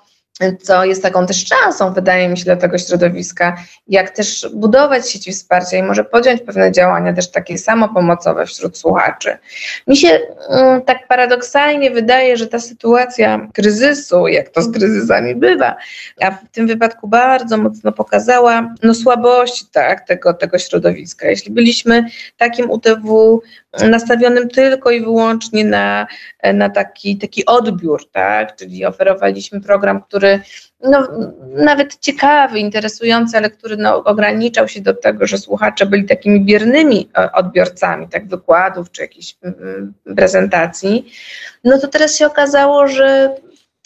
co 0.63 0.85
jest 0.85 1.03
taką 1.03 1.27
też 1.27 1.47
szansą, 1.47 1.93
wydaje 1.93 2.29
mi 2.29 2.39
się, 2.39 2.45
dla 2.45 2.57
tego 2.57 2.79
środowiska, 2.79 3.57
jak 3.89 4.11
też 4.11 4.49
budować 4.55 5.11
sieci 5.11 5.33
wsparcia 5.33 5.77
i 5.77 5.83
może 5.83 6.05
podjąć 6.05 6.43
pewne 6.43 6.73
działania 6.73 7.13
też 7.13 7.31
takie 7.31 7.59
samopomocowe 7.59 8.47
wśród 8.47 8.79
słuchaczy. 8.79 9.39
Mi 9.87 9.97
się 9.97 10.21
mm, 10.49 10.83
tak 10.83 11.09
paradoksalnie 11.09 11.91
wydaje, 11.91 12.37
że 12.37 12.47
ta 12.47 12.59
sytuacja 12.59 13.49
kryzysu, 13.55 14.29
jak 14.29 14.49
to 14.49 14.63
z 14.63 14.73
kryzysami 14.73 15.35
bywa, 15.35 15.77
a 16.21 16.31
w 16.31 16.49
tym 16.53 16.67
wypadku 16.67 17.09
bardzo 17.09 17.57
mocno 17.57 17.93
pokazała 17.93 18.75
no, 18.83 18.95
słabości 18.95 19.67
tak, 19.73 20.07
tego, 20.07 20.35
tego 20.35 20.59
środowiska. 20.59 21.29
Jeśli 21.29 21.53
byliśmy 21.53 22.05
takim 22.37 22.71
UTW 22.71 23.43
nastawionym 23.85 24.49
tylko 24.49 24.91
i 24.91 25.01
wyłącznie 25.01 25.65
na, 25.65 26.07
na 26.55 26.71
taki, 26.71 27.17
taki 27.19 27.47
odbiór, 27.47 28.11
tak? 28.11 28.57
czyli 28.57 28.85
oferowaliśmy 28.85 29.61
program, 29.61 30.03
który 30.03 30.26
no, 30.85 31.09
nawet 31.57 31.99
ciekawy, 31.99 32.59
interesujący, 32.59 33.37
ale 33.37 33.51
który 33.51 33.77
no, 33.77 34.05
ograniczał 34.05 34.69
się 34.69 34.81
do 34.81 34.95
tego, 34.95 35.27
że 35.27 35.39
słuchacze 35.39 35.87
byli 35.87 36.05
takimi 36.05 36.41
biernymi 36.41 37.09
e, 37.19 37.33
odbiorcami 37.33 38.09
tak, 38.09 38.29
wykładów 38.29 38.91
czy 38.91 39.03
jakichś 39.03 39.37
mm, 39.43 39.57
mm, 39.63 39.95
prezentacji, 40.17 41.13
no 41.65 41.79
to 41.79 41.89
teraz 41.89 42.17
się 42.17 42.27
okazało, 42.27 42.89
że 42.89 43.37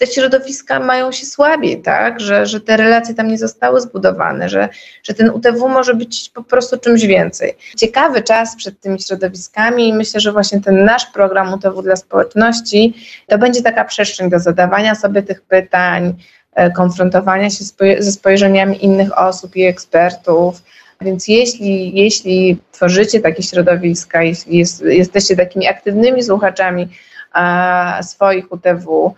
te 0.01 0.07
środowiska 0.07 0.81
mają 0.81 1.13
się 1.13 1.27
słabiej, 1.27 1.83
tak? 1.83 2.21
że, 2.21 2.47
że 2.47 2.61
te 2.61 2.77
relacje 2.77 3.15
tam 3.15 3.29
nie 3.29 3.39
zostały 3.39 3.81
zbudowane, 3.81 4.49
że, 4.49 4.69
że 5.03 5.15
ten 5.15 5.31
UTW 5.31 5.69
może 5.69 5.95
być 5.95 6.31
po 6.35 6.43
prostu 6.43 6.79
czymś 6.79 7.07
więcej. 7.07 7.55
Ciekawy 7.77 8.23
czas 8.23 8.57
przed 8.57 8.81
tymi 8.81 9.01
środowiskami 9.01 9.89
i 9.89 9.93
myślę, 9.93 10.21
że 10.21 10.33
właśnie 10.33 10.61
ten 10.61 10.85
nasz 10.85 11.07
program 11.07 11.55
UTW 11.55 11.83
dla 11.83 11.97
społeczności 11.97 12.95
to 13.27 13.39
będzie 13.39 13.63
taka 13.63 13.85
przestrzeń 13.85 14.31
do 14.31 14.39
zadawania 14.39 14.95
sobie 14.95 15.23
tych 15.23 15.43
pytań, 15.43 16.15
e, 16.55 16.71
konfrontowania 16.71 17.51
się 17.51 17.65
ze 17.99 18.13
spojrzeniami 18.13 18.85
innych 18.85 19.19
osób 19.19 19.57
i 19.57 19.65
ekspertów, 19.65 20.63
Więc 21.01 21.29
jeśli, 21.29 21.99
jeśli 21.99 22.59
tworzycie 22.73 23.21
takie 23.21 23.43
środowiska, 23.43 24.23
jeśli 24.23 24.59
jest, 24.59 24.83
jesteście 24.83 25.37
takimi 25.37 25.69
aktywnymi 25.69 26.23
słuchaczami 26.23 26.89
e, 27.35 28.03
swoich 28.03 28.53
UTW, 28.53 29.15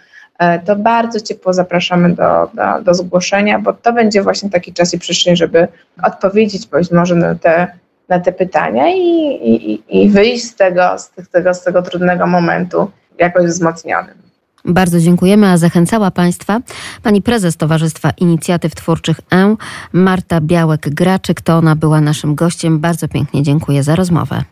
to 0.65 0.77
bardzo 0.77 1.21
ciepło 1.21 1.53
zapraszamy 1.53 2.15
do, 2.15 2.51
do, 2.55 2.83
do 2.85 2.95
zgłoszenia, 2.95 3.59
bo 3.59 3.73
to 3.73 3.93
będzie 3.93 4.23
właśnie 4.23 4.51
taki 4.51 4.73
czas 4.73 4.95
i 4.95 4.99
przestrzeń, 4.99 5.37
żeby 5.37 5.69
odpowiedzieć 6.03 6.67
być 6.67 6.91
może 6.91 7.15
na 7.15 7.35
te, 7.35 7.67
na 8.09 8.21
te 8.21 8.33
pytania 8.33 8.89
i, 8.89 9.29
i, 9.43 10.03
i 10.03 10.11
wyjść 10.11 10.45
z 10.45 10.55
tego, 10.55 10.99
z, 10.99 11.29
tego, 11.33 11.55
z 11.55 11.65
tego 11.65 11.83
trudnego 11.83 12.27
momentu 12.27 12.91
jakoś 13.19 13.47
wzmocnionym. 13.47 14.15
Bardzo 14.65 15.01
dziękujemy, 15.01 15.47
a 15.47 15.59
zachęcała 15.59 16.11
Państwa 16.11 16.61
pani 17.03 17.23
prezes 17.23 17.57
Towarzystwa 17.57 18.11
Inicjatyw 18.11 18.75
Twórczych 18.75 19.21
E, 19.33 19.57
Marta 19.93 20.41
Białek-Graczyk. 20.41 21.41
To 21.41 21.57
ona 21.57 21.77
była 21.77 22.01
naszym 22.01 22.35
gościem. 22.35 22.79
Bardzo 22.79 23.09
pięknie 23.09 23.43
dziękuję 23.43 23.83
za 23.83 23.97
rozmowę. 23.97 24.45